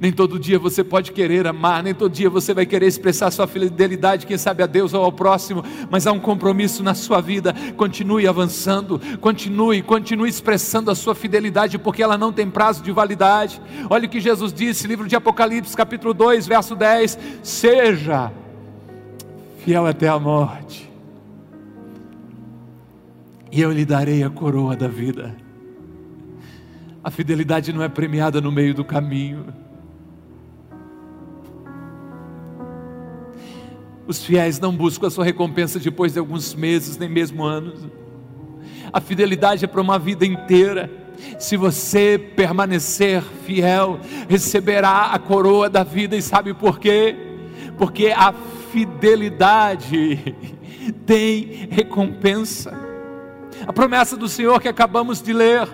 Nem 0.00 0.10
todo 0.10 0.40
dia 0.40 0.58
você 0.58 0.82
pode 0.82 1.12
querer 1.12 1.46
amar, 1.46 1.84
nem 1.84 1.94
todo 1.94 2.10
dia 2.10 2.28
você 2.28 2.52
vai 2.52 2.66
querer 2.66 2.88
expressar 2.88 3.30
sua 3.30 3.46
fidelidade, 3.46 4.26
quem 4.26 4.36
sabe 4.36 4.60
a 4.60 4.66
Deus 4.66 4.94
ou 4.94 5.04
ao 5.04 5.12
próximo, 5.12 5.62
mas 5.88 6.04
há 6.04 6.10
um 6.10 6.18
compromisso 6.18 6.82
na 6.82 6.94
sua 6.94 7.20
vida. 7.20 7.54
Continue 7.76 8.26
avançando, 8.26 9.00
continue, 9.20 9.82
continue 9.82 10.28
expressando 10.28 10.90
a 10.90 10.96
sua 10.96 11.14
fidelidade, 11.14 11.78
porque 11.78 12.02
ela 12.02 12.18
não 12.18 12.32
tem 12.32 12.50
prazo 12.50 12.82
de 12.82 12.90
validade. 12.90 13.62
Olha 13.88 14.06
o 14.06 14.10
que 14.10 14.18
Jesus 14.18 14.52
disse, 14.52 14.88
livro 14.88 15.06
de 15.06 15.14
Apocalipse, 15.14 15.76
capítulo 15.76 16.12
2, 16.12 16.44
verso 16.44 16.74
10: 16.74 17.18
Seja 17.44 18.32
fiel 19.64 19.86
até 19.86 20.08
a 20.08 20.18
morte 20.18 20.87
e 23.50 23.60
eu 23.60 23.72
lhe 23.72 23.84
darei 23.84 24.22
a 24.22 24.30
coroa 24.30 24.76
da 24.76 24.88
vida. 24.88 25.34
A 27.02 27.10
fidelidade 27.10 27.72
não 27.72 27.82
é 27.82 27.88
premiada 27.88 28.40
no 28.40 28.52
meio 28.52 28.74
do 28.74 28.84
caminho. 28.84 29.46
Os 34.06 34.24
fiéis 34.24 34.58
não 34.58 34.74
buscam 34.74 35.06
a 35.06 35.10
sua 35.10 35.24
recompensa 35.24 35.78
depois 35.78 36.14
de 36.14 36.18
alguns 36.18 36.54
meses, 36.54 36.96
nem 36.96 37.08
mesmo 37.08 37.44
anos. 37.44 37.86
A 38.92 39.00
fidelidade 39.00 39.64
é 39.64 39.68
para 39.68 39.80
uma 39.80 39.98
vida 39.98 40.24
inteira. 40.24 40.90
Se 41.38 41.56
você 41.56 42.18
permanecer 42.36 43.22
fiel, 43.44 44.00
receberá 44.28 45.12
a 45.12 45.18
coroa 45.18 45.68
da 45.68 45.82
vida, 45.82 46.16
e 46.16 46.22
sabe 46.22 46.54
por 46.54 46.78
quê? 46.78 47.14
Porque 47.76 48.08
a 48.08 48.32
fidelidade 48.72 50.34
tem 51.04 51.68
recompensa. 51.70 52.87
A 53.66 53.72
promessa 53.72 54.16
do 54.16 54.28
Senhor 54.28 54.60
que 54.60 54.68
acabamos 54.68 55.20
de 55.20 55.32
ler 55.32 55.68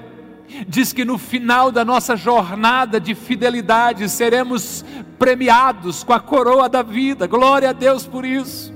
diz 0.69 0.93
que 0.93 1.05
no 1.05 1.19
final 1.19 1.73
da 1.73 1.85
nossa 1.85 2.17
jornada 2.17 3.01
de 3.01 3.15
fidelidade 3.15 4.09
seremos 4.09 4.85
premiados 5.19 6.05
com 6.05 6.13
a 6.13 6.21
coroa 6.21 6.69
da 6.69 6.83
vida. 6.83 7.27
Glória 7.27 7.71
a 7.71 7.73
Deus 7.73 8.07
por 8.07 8.25
isso. 8.25 8.73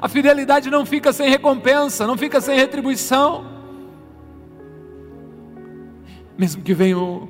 A 0.00 0.08
fidelidade 0.08 0.70
não 0.70 0.86
fica 0.86 1.12
sem 1.12 1.28
recompensa, 1.28 2.06
não 2.06 2.16
fica 2.16 2.40
sem 2.40 2.56
retribuição. 2.56 3.44
Mesmo 6.38 6.62
que 6.62 6.72
venha 6.72 6.98
o, 6.98 7.28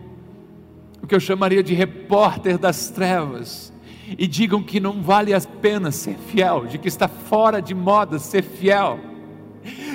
o 1.03 1.07
que 1.07 1.15
eu 1.15 1.21
chamaria 1.21 1.63
de 1.63 1.75
repórter 1.75 2.59
das 2.59 2.91
trevas 2.91 3.73
e 4.19 4.27
digam 4.27 4.63
que 4.63 4.81
não 4.81 5.01
vale 5.01 5.33
a 5.33 5.41
pena 5.41 5.91
ser 5.91 6.17
fiel, 6.17 6.67
de 6.67 6.79
que 6.79 6.89
está 6.89 7.09
fora 7.09 7.63
de 7.63 7.75
moda 7.75 8.19
ser 8.19 8.43
fiel 8.43 9.10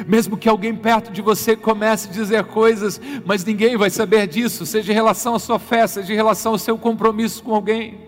mesmo 0.08 0.38
que 0.38 0.48
alguém 0.48 0.76
perto 0.76 1.12
de 1.12 1.22
você 1.22 1.56
comece 1.56 2.10
a 2.10 2.12
dizer 2.12 2.46
coisas, 2.46 3.02
mas 3.26 3.44
ninguém 3.44 3.78
vai 3.78 3.90
saber 3.90 4.28
disso, 4.28 4.66
seja 4.66 4.92
em 4.92 4.96
relação 4.96 5.36
à 5.36 5.40
sua 5.40 5.60
fé, 5.60 5.88
seja 5.88 6.14
em 6.14 6.16
relação 6.16 6.54
ao 6.54 6.58
seu 6.58 6.78
compromisso 6.78 7.44
com 7.44 7.54
alguém. 7.54 8.06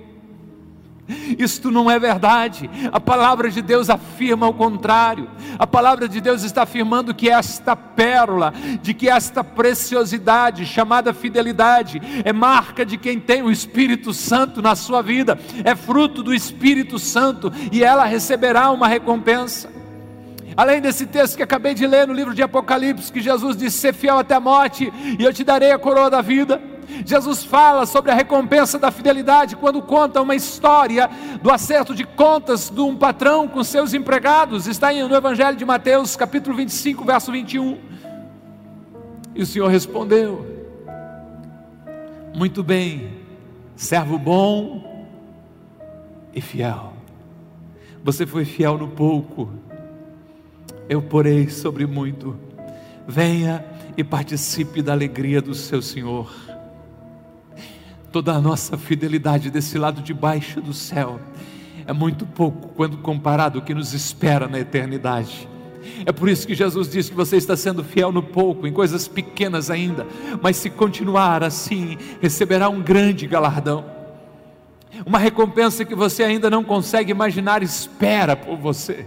Isto 1.40 1.72
não 1.72 1.90
é 1.90 1.98
verdade. 1.98 2.70
A 2.92 3.00
palavra 3.00 3.50
de 3.50 3.62
Deus 3.62 3.90
afirma 3.90 4.48
o 4.48 4.54
contrário. 4.54 5.30
A 5.58 5.66
palavra 5.66 6.08
de 6.08 6.20
Deus 6.20 6.44
está 6.44 6.64
afirmando 6.64 7.16
que 7.16 7.30
esta 7.30 7.76
pérola, 7.76 8.54
de 8.82 8.94
que 8.94 9.10
esta 9.10 9.44
preciosidade 9.44 10.66
chamada 10.66 11.14
fidelidade 11.14 12.02
é 12.26 12.34
marca 12.34 12.86
de 12.86 12.98
quem 12.98 13.20
tem 13.20 13.42
o 13.42 13.52
Espírito 13.52 14.14
Santo 14.14 14.62
na 14.62 14.76
sua 14.76 15.02
vida, 15.02 15.40
é 15.64 15.76
fruto 15.76 16.22
do 16.22 16.34
Espírito 16.34 17.00
Santo 17.00 17.52
e 17.72 17.84
ela 17.84 18.04
receberá 18.04 18.70
uma 18.72 18.88
recompensa. 18.88 19.77
Além 20.58 20.82
desse 20.82 21.06
texto 21.06 21.38
que 21.38 21.44
acabei 21.44 21.76
de 21.76 21.86
ler 21.86 22.08
no 22.08 22.14
livro 22.14 22.34
de 22.34 22.42
Apocalipse, 22.42 23.14
que 23.14 23.22
Jesus 23.22 23.56
disse: 23.56 23.78
Ser 23.78 23.94
fiel 23.94 24.18
até 24.18 24.34
a 24.34 24.40
morte, 24.40 24.92
e 25.20 25.24
eu 25.24 25.32
te 25.32 25.44
darei 25.44 25.72
a 25.72 25.78
coroa 25.78 26.10
da 26.10 26.20
vida. 26.20 26.60
Jesus 27.06 27.44
fala 27.44 27.86
sobre 27.86 28.10
a 28.10 28.16
recompensa 28.16 28.80
da 28.80 28.90
fidelidade 28.90 29.56
quando 29.56 29.84
conta 29.84 30.20
uma 30.20 30.34
história 30.34 31.08
do 31.44 31.52
acerto 31.52 31.94
de 31.94 32.04
contas 32.04 32.72
de 32.72 32.80
um 32.80 32.96
patrão 32.96 33.48
com 33.48 33.64
seus 33.64 33.94
empregados. 33.94 34.66
Está 34.66 34.92
no 34.92 35.16
Evangelho 35.16 35.56
de 35.56 35.64
Mateus, 35.64 36.16
capítulo 36.16 36.56
25, 36.56 37.06
verso 37.06 37.32
21. 37.32 37.78
E 39.36 39.44
o 39.44 39.46
Senhor 39.46 39.68
respondeu: 39.68 40.44
Muito 42.34 42.64
bem, 42.64 43.12
servo 43.76 44.18
bom 44.18 45.06
e 46.34 46.42
fiel. 46.42 46.94
Você 48.04 48.26
foi 48.26 48.44
fiel 48.44 48.76
no 48.76 48.88
pouco 48.88 49.67
eu 50.90 51.02
porei 51.02 51.50
sobre 51.50 51.86
muito. 51.86 52.36
Venha 53.08 53.64
e 53.96 54.04
participe 54.04 54.82
da 54.82 54.94
alegria 54.94 55.42
do 55.42 55.54
seu 55.54 55.82
Senhor. 55.82 56.32
Toda 58.12 58.34
a 58.34 58.42
nossa 58.42 58.78
fidelidade 58.78 59.50
desse 59.50 59.78
lado 59.78 60.02
de 60.02 60.14
baixo 60.14 60.62
do 60.62 60.74
céu 60.74 61.20
é 61.86 61.94
muito 61.94 62.26
pouco 62.26 62.70
quando 62.70 62.98
comparado 62.98 63.60
ao 63.60 63.66
que 63.66 63.74
nos 63.74 63.94
espera 63.94 64.48
na 64.48 64.60
eternidade. 64.60 65.48
É 66.06 66.12
por 66.12 66.28
isso 66.30 66.46
que 66.46 66.54
Jesus 66.54 66.90
diz 66.90 67.10
que 67.10 67.16
você 67.16 67.38
está 67.38 67.56
sendo 67.56 67.84
fiel 67.84 68.12
no 68.12 68.22
pouco, 68.22 68.68
em 68.68 68.74
coisas 68.74 69.08
pequenas 69.08 69.70
ainda, 69.70 70.06
mas 70.42 70.58
se 70.58 70.70
continuar 70.70 71.44
assim, 71.44 71.98
receberá 72.22 72.70
um 72.70 72.82
grande 72.82 73.26
galardão. 73.26 73.86
Uma 75.06 75.20
recompensa 75.20 75.86
que 75.86 75.96
você 75.96 76.24
ainda 76.24 76.50
não 76.50 76.64
consegue 76.64 77.12
imaginar 77.12 77.64
espera 77.64 78.36
por 78.36 78.58
você. 78.58 79.06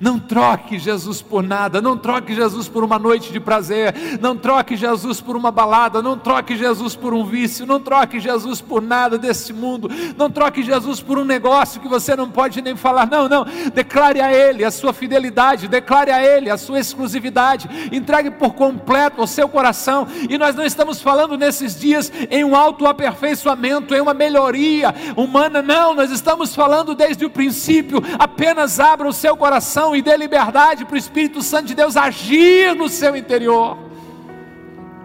Não 0.00 0.18
troque 0.18 0.78
Jesus 0.78 1.20
por 1.20 1.42
nada, 1.42 1.80
não 1.80 1.96
troque 1.96 2.34
Jesus 2.34 2.68
por 2.68 2.84
uma 2.84 2.98
noite 2.98 3.32
de 3.32 3.40
prazer, 3.40 4.18
não 4.20 4.36
troque 4.36 4.76
Jesus 4.76 5.20
por 5.20 5.36
uma 5.36 5.50
balada, 5.50 6.00
não 6.00 6.16
troque 6.16 6.56
Jesus 6.56 6.94
por 6.94 7.12
um 7.12 7.24
vício, 7.24 7.66
não 7.66 7.80
troque 7.80 8.20
Jesus 8.20 8.60
por 8.60 8.80
nada 8.80 9.18
desse 9.18 9.52
mundo, 9.52 9.90
não 10.16 10.30
troque 10.30 10.62
Jesus 10.62 11.00
por 11.00 11.18
um 11.18 11.24
negócio 11.24 11.80
que 11.80 11.88
você 11.88 12.14
não 12.14 12.30
pode 12.30 12.62
nem 12.62 12.76
falar. 12.76 13.06
Não, 13.06 13.28
não, 13.28 13.44
declare 13.74 14.20
a 14.20 14.32
Ele 14.32 14.64
a 14.64 14.70
sua 14.70 14.92
fidelidade, 14.92 15.68
declare 15.68 16.10
a 16.10 16.22
Ele 16.22 16.50
a 16.50 16.56
sua 16.56 16.78
exclusividade, 16.78 17.68
entregue 17.92 18.30
por 18.30 18.54
completo 18.54 19.22
o 19.22 19.26
seu 19.26 19.48
coração. 19.48 20.06
E 20.28 20.38
nós 20.38 20.54
não 20.54 20.64
estamos 20.64 21.00
falando 21.00 21.36
nesses 21.36 21.78
dias 21.78 22.12
em 22.30 22.44
um 22.44 22.54
autoaperfeiçoamento, 22.54 23.94
em 23.94 24.00
uma 24.00 24.14
melhoria 24.14 24.94
humana, 25.16 25.60
não, 25.60 25.94
nós 25.94 26.10
estamos 26.10 26.54
falando 26.54 26.94
desde 26.94 27.24
o 27.24 27.30
princípio. 27.30 28.02
Apenas 28.18 28.78
abra 28.78 29.08
o 29.08 29.12
seu 29.12 29.36
coração 29.36 29.71
e 29.96 30.02
dê 30.02 30.16
liberdade 30.16 30.84
para 30.84 30.94
o 30.94 30.98
Espírito 30.98 31.42
Santo 31.42 31.68
de 31.68 31.74
Deus 31.74 31.96
agir 31.96 32.74
no 32.74 32.88
seu 32.88 33.16
interior. 33.16 33.78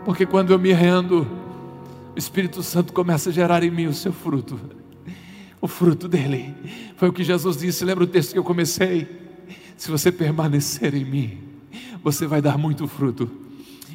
Porque 0.03 0.25
quando 0.25 0.51
eu 0.51 0.59
me 0.59 0.73
rendo, 0.73 1.27
o 2.15 2.19
Espírito 2.19 2.61
Santo 2.61 2.91
começa 2.91 3.29
a 3.29 3.33
gerar 3.33 3.63
em 3.63 3.71
mim 3.71 3.87
o 3.87 3.93
seu 3.93 4.11
fruto. 4.11 4.59
O 5.61 5.67
fruto 5.67 6.07
dele. 6.07 6.53
Foi 6.97 7.09
o 7.09 7.13
que 7.13 7.23
Jesus 7.23 7.57
disse, 7.57 7.85
lembra 7.85 8.03
o 8.03 8.07
texto 8.07 8.33
que 8.33 8.39
eu 8.39 8.43
comecei? 8.43 9.07
Se 9.77 9.89
você 9.89 10.11
permanecer 10.11 10.93
em 10.93 11.05
mim, 11.05 11.37
você 12.03 12.27
vai 12.27 12.41
dar 12.41 12.57
muito 12.57 12.87
fruto 12.87 13.46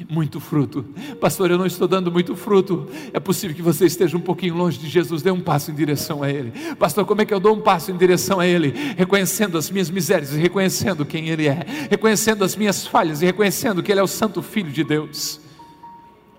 muito 0.09 0.39
fruto. 0.39 0.85
Pastor, 1.19 1.51
eu 1.51 1.57
não 1.57 1.65
estou 1.65 1.87
dando 1.87 2.11
muito 2.11 2.35
fruto. 2.35 2.87
É 3.11 3.19
possível 3.19 3.55
que 3.55 3.61
você 3.61 3.85
esteja 3.85 4.17
um 4.17 4.21
pouquinho 4.21 4.55
longe 4.55 4.77
de 4.77 4.87
Jesus. 4.87 5.21
Dê 5.21 5.31
um 5.31 5.39
passo 5.39 5.71
em 5.71 5.73
direção 5.73 6.23
a 6.23 6.29
Ele. 6.29 6.51
Pastor, 6.75 7.05
como 7.05 7.21
é 7.21 7.25
que 7.25 7.33
eu 7.33 7.39
dou 7.39 7.55
um 7.55 7.61
passo 7.61 7.91
em 7.91 7.97
direção 7.97 8.39
a 8.39 8.47
Ele? 8.47 8.73
Reconhecendo 8.97 9.57
as 9.57 9.69
minhas 9.69 9.89
misérias 9.89 10.33
e 10.33 10.37
reconhecendo 10.37 11.05
quem 11.05 11.29
Ele 11.29 11.47
é, 11.47 11.65
reconhecendo 11.89 12.43
as 12.43 12.55
minhas 12.55 12.85
falhas 12.85 13.21
e 13.21 13.25
reconhecendo 13.25 13.83
que 13.83 13.91
Ele 13.91 13.99
é 13.99 14.03
o 14.03 14.07
Santo 14.07 14.41
Filho 14.41 14.71
de 14.71 14.83
Deus. 14.83 15.39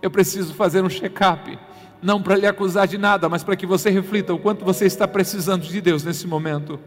Eu 0.02 0.10
preciso 0.10 0.52
fazer 0.54 0.82
um 0.82 0.90
check-up. 0.90 1.58
Não 2.02 2.20
para 2.20 2.36
lhe 2.36 2.46
acusar 2.46 2.86
de 2.86 2.98
nada, 2.98 3.28
mas 3.30 3.42
para 3.42 3.56
que 3.56 3.64
você 3.64 3.88
reflita 3.88 4.34
o 4.34 4.38
quanto 4.38 4.64
você 4.64 4.84
está 4.84 5.08
precisando 5.08 5.62
de 5.62 5.80
Deus 5.80 6.04
nesse 6.04 6.26
momento. 6.26 6.78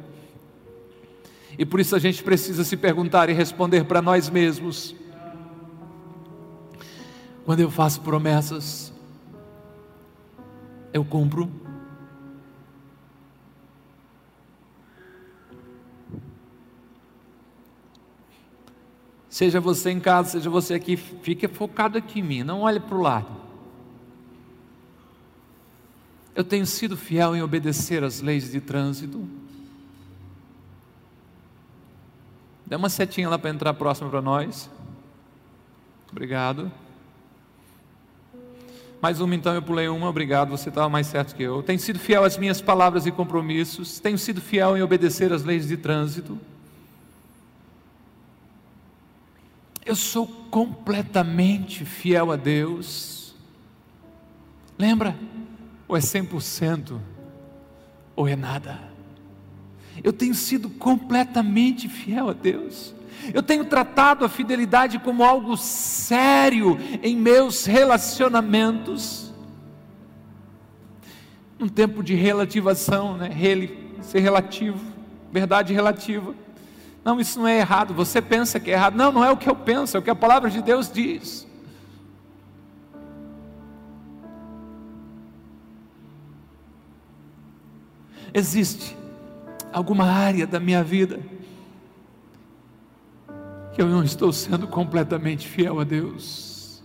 E 1.57 1.65
por 1.65 1.79
isso 1.79 1.95
a 1.95 1.99
gente 1.99 2.21
precisa 2.21 2.63
se 2.63 2.77
perguntar 2.77 3.27
e 3.29 3.33
responder 3.33 3.85
para 3.85 3.99
nós 3.99 4.29
mesmos 4.29 4.95
quando 7.47 7.61
eu 7.61 7.71
faço 7.71 8.01
promessas, 8.01 8.91
eu 10.91 11.05
cumpro. 11.05 11.49
Seja 19.29 19.61
você 19.61 19.91
em 19.91 19.99
casa, 20.01 20.31
seja 20.31 20.49
você 20.49 20.73
aqui, 20.73 20.97
fique 20.97 21.47
focado 21.47 21.97
aqui 21.97 22.19
em 22.19 22.23
mim, 22.23 22.43
não 22.43 22.63
olhe 22.63 22.81
para 22.81 22.97
o 22.97 23.01
lado. 23.01 23.31
Eu 26.35 26.43
tenho 26.43 26.65
sido 26.65 26.97
fiel 26.97 27.33
em 27.33 27.41
obedecer 27.41 28.03
às 28.03 28.19
leis 28.19 28.51
de 28.51 28.59
trânsito. 28.59 29.25
Dê 32.65 32.75
uma 32.75 32.89
setinha 32.89 33.29
lá 33.29 33.39
para 33.39 33.51
entrar 33.51 33.73
próximo 33.73 34.09
para 34.09 34.21
nós. 34.21 34.69
Obrigado. 36.11 36.69
Mais 39.01 39.21
uma, 39.21 39.35
então 39.35 39.53
eu 39.53 39.61
pulei 39.61 39.87
uma, 39.87 40.09
obrigado, 40.09 40.49
você 40.49 40.69
estava 40.69 40.89
mais 40.89 41.07
certo 41.07 41.35
que 41.35 41.43
eu. 41.43 41.61
Tenho 41.61 41.79
sido 41.79 41.99
fiel 41.99 42.23
às 42.23 42.37
minhas 42.37 42.59
palavras 42.59 43.05
e 43.05 43.11
compromissos, 43.11 43.99
tenho 43.99 44.17
sido 44.17 44.41
fiel 44.41 44.75
em 44.75 44.81
obedecer 44.81 45.31
às 45.31 45.43
leis 45.43 45.67
de 45.67 45.77
trânsito. 45.77 46.37
Eu 49.85 49.95
sou 49.95 50.27
completamente 50.27 51.85
fiel 51.85 52.31
a 52.31 52.35
Deus. 52.35 53.33
Lembra? 54.77 55.15
Ou 55.87 55.95
é 55.95 55.99
100% 55.99 56.99
ou 58.15 58.27
é 58.27 58.35
nada. 58.35 58.79
Eu 60.03 60.11
tenho 60.11 60.33
sido 60.33 60.69
completamente 60.69 61.87
fiel 61.87 62.29
a 62.29 62.33
Deus. 62.33 62.93
Eu 63.33 63.43
tenho 63.43 63.65
tratado 63.65 64.23
a 64.23 64.29
fidelidade 64.29 64.99
como 64.99 65.23
algo 65.23 65.57
sério 65.57 66.77
em 67.01 67.15
meus 67.15 67.65
relacionamentos. 67.65 69.33
Um 71.59 71.67
tempo 71.67 72.03
de 72.03 72.13
relativação, 72.13 73.17
né? 73.17 73.29
ser 74.01 74.19
relativo, 74.19 74.79
verdade 75.31 75.73
relativa. 75.73 76.33
Não, 77.03 77.19
isso 77.19 77.39
não 77.39 77.47
é 77.47 77.59
errado. 77.59 77.93
Você 77.93 78.21
pensa 78.21 78.59
que 78.59 78.69
é 78.69 78.73
errado. 78.73 78.95
Não, 78.95 79.11
não 79.11 79.23
é 79.23 79.31
o 79.31 79.37
que 79.37 79.49
eu 79.49 79.55
penso, 79.55 79.97
é 79.97 79.99
o 79.99 80.03
que 80.03 80.09
a 80.09 80.15
palavra 80.15 80.49
de 80.49 80.61
Deus 80.61 80.91
diz. 80.91 81.47
Existe 88.33 88.95
alguma 89.73 90.05
área 90.05 90.45
da 90.45 90.59
minha 90.59 90.83
vida 90.83 91.19
que 93.77 93.81
eu 93.83 93.87
não 93.87 94.03
estou 94.03 94.33
sendo 94.33 94.65
completamente 94.67 95.47
fiel 95.47 95.79
a 95.79 95.83
Deus. 95.83 96.81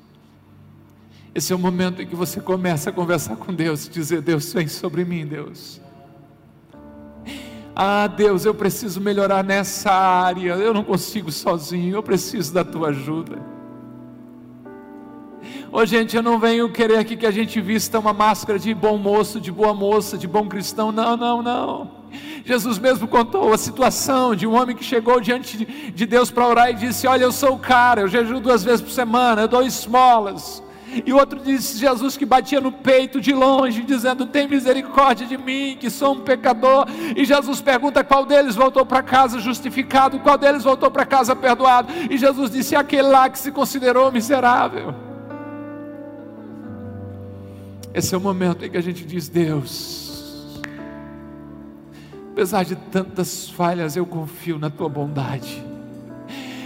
Esse 1.35 1.51
é 1.51 1.57
o 1.57 1.59
momento 1.59 2.03
em 2.03 2.07
que 2.07 2.15
você 2.15 2.39
começa 2.39 2.91
a 2.91 2.93
conversar 2.93 3.35
com 3.37 3.55
Deus, 3.55 3.89
dizer: 3.89 4.21
Deus, 4.21 4.53
vem 4.53 4.69
sobre 4.69 5.03
mim, 5.03 5.27
Deus. 5.27 5.81
Ah, 7.75 8.07
Deus, 8.07 8.45
eu 8.45 8.55
preciso 8.55 9.01
melhorar 9.01 9.43
nessa 9.43 9.91
área, 9.91 10.53
eu 10.57 10.75
não 10.75 10.85
consigo 10.85 11.33
sozinho, 11.33 11.97
eu 11.97 12.03
preciso 12.03 12.53
da 12.53 12.63
tua 12.63 12.89
ajuda. 12.89 13.39
Ô 15.75 15.87
gente, 15.87 16.15
eu 16.15 16.23
não 16.23 16.39
venho 16.39 16.69
querer 16.69 16.99
aqui 16.99 17.17
que 17.17 17.25
a 17.25 17.31
gente 17.31 17.59
vista 17.59 17.99
uma 17.99 18.13
máscara 18.13 18.59
de 18.59 18.75
bom 18.75 18.99
moço, 18.99 19.41
de 19.41 19.51
boa 19.51 19.73
moça, 19.73 20.19
de 20.19 20.29
bom 20.29 20.47
cristão, 20.47 20.93
não, 20.93 21.17
não, 21.17 21.41
não. 21.41 21.91
Jesus 22.45 22.79
mesmo 22.79 23.09
contou 23.09 23.55
a 23.55 23.57
situação 23.57 24.35
de 24.35 24.47
um 24.47 24.55
homem 24.55 24.77
que 24.77 24.85
chegou 24.85 25.19
diante 25.19 25.65
de 25.65 26.05
Deus 26.05 26.31
para 26.31 26.47
orar 26.47 26.71
e 26.71 26.75
disse: 26.75 27.07
Olha, 27.07 27.25
eu 27.25 27.33
sou 27.33 27.55
o 27.55 27.59
cara, 27.59 28.03
eu 28.03 28.09
jejuo 28.09 28.39
duas 28.39 28.63
vezes 28.63 28.83
por 28.83 28.91
semana, 28.91 29.41
eu 29.41 29.49
dou 29.49 29.63
esmolas. 29.63 30.63
E 31.07 31.11
o 31.11 31.17
outro 31.17 31.41
disse: 31.41 31.79
Jesus 31.79 32.19
que 32.19 32.27
batia 32.27 32.61
no 32.61 32.71
peito 32.71 33.19
de 33.19 33.33
longe, 33.33 33.81
dizendo: 33.81 34.27
Tem 34.27 34.47
misericórdia 34.47 35.27
de 35.27 35.39
mim, 35.39 35.79
que 35.81 35.89
sou 35.89 36.13
um 36.13 36.21
pecador. 36.21 36.87
E 37.17 37.25
Jesus 37.25 37.63
pergunta 37.63 38.05
qual 38.05 38.27
deles 38.27 38.55
voltou 38.55 38.85
para 38.85 39.03
casa 39.03 39.41
justificado, 39.41 40.19
qual 40.19 40.37
deles 40.37 40.65
voltou 40.65 40.91
para 40.91 41.07
casa 41.07 41.35
perdoado. 41.35 41.91
E 42.11 42.19
Jesus 42.19 42.51
disse: 42.51 42.77
Aquele 42.77 43.09
lá 43.09 43.31
que 43.31 43.39
se 43.39 43.51
considerou 43.51 44.13
miserável. 44.13 45.12
Esse 47.95 48.15
é 48.15 48.19
o 48.19 48.21
momento 48.21 48.65
em 48.65 48.71
que 48.71 48.77
a 48.77 48.81
gente 48.81 49.05
diz: 49.05 49.29
Deus, 49.29 50.61
apesar 52.33 52.65
de 52.65 52.75
tantas 52.75 53.51
falhas, 53.51 53.97
eu 53.97 54.07
confio 54.07 54.59
na 54.59 54.71
tua 54.71 54.89
bondade. 54.89 55.63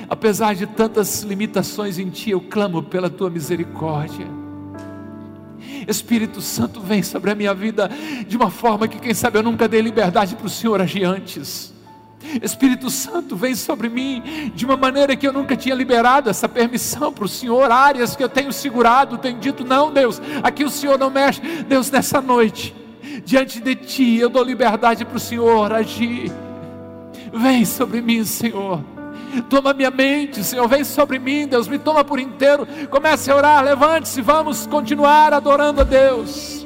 Apesar 0.08 0.54
de 0.54 0.66
tantas 0.66 1.22
limitações 1.22 1.98
em 1.98 2.08
ti, 2.10 2.30
eu 2.30 2.40
clamo 2.40 2.82
pela 2.82 3.10
tua 3.10 3.28
misericórdia. 3.28 4.26
Espírito 5.88 6.40
Santo, 6.40 6.80
vem 6.80 7.02
sobre 7.02 7.30
a 7.30 7.34
minha 7.34 7.52
vida 7.52 7.90
de 8.26 8.36
uma 8.36 8.50
forma 8.50 8.86
que, 8.86 8.98
quem 8.98 9.14
sabe, 9.14 9.38
eu 9.38 9.42
nunca 9.42 9.68
dei 9.68 9.80
liberdade 9.80 10.36
para 10.36 10.46
o 10.46 10.50
Senhor 10.50 10.80
agir 10.80 11.04
antes. 11.04 11.75
Espírito 12.42 12.90
Santo, 12.90 13.36
vem 13.36 13.54
sobre 13.54 13.88
mim 13.88 14.22
de 14.54 14.64
uma 14.64 14.76
maneira 14.76 15.16
que 15.16 15.26
eu 15.26 15.32
nunca 15.32 15.56
tinha 15.56 15.74
liberado 15.74 16.28
essa 16.30 16.48
permissão 16.48 17.12
para 17.12 17.24
o 17.24 17.28
Senhor, 17.28 17.70
áreas 17.70 18.16
que 18.16 18.22
eu 18.22 18.28
tenho 18.28 18.52
segurado, 18.52 19.18
tenho 19.18 19.38
dito, 19.38 19.64
não, 19.64 19.92
Deus, 19.92 20.20
aqui 20.42 20.64
o 20.64 20.70
Senhor 20.70 20.98
não 20.98 21.10
mexe. 21.10 21.40
Deus, 21.68 21.90
nessa 21.90 22.20
noite, 22.20 22.74
diante 23.24 23.60
de 23.60 23.74
Ti, 23.74 24.16
eu 24.16 24.28
dou 24.28 24.42
liberdade 24.42 25.04
para 25.04 25.16
o 25.16 25.20
Senhor 25.20 25.72
agir. 25.72 26.32
Vem 27.32 27.64
sobre 27.64 28.00
mim, 28.00 28.24
Senhor 28.24 28.82
toma 29.48 29.74
minha 29.74 29.90
mente, 29.90 30.42
Senhor, 30.42 30.66
vem 30.68 30.84
sobre 30.84 31.18
mim, 31.18 31.46
Deus, 31.46 31.68
me 31.68 31.78
toma 31.78 32.04
por 32.04 32.18
inteiro. 32.18 32.66
Comece 32.90 33.30
a 33.30 33.36
orar, 33.36 33.64
levante-se, 33.64 34.20
vamos 34.22 34.66
continuar 34.66 35.32
adorando 35.32 35.80
a 35.82 35.84
Deus. 35.84 36.65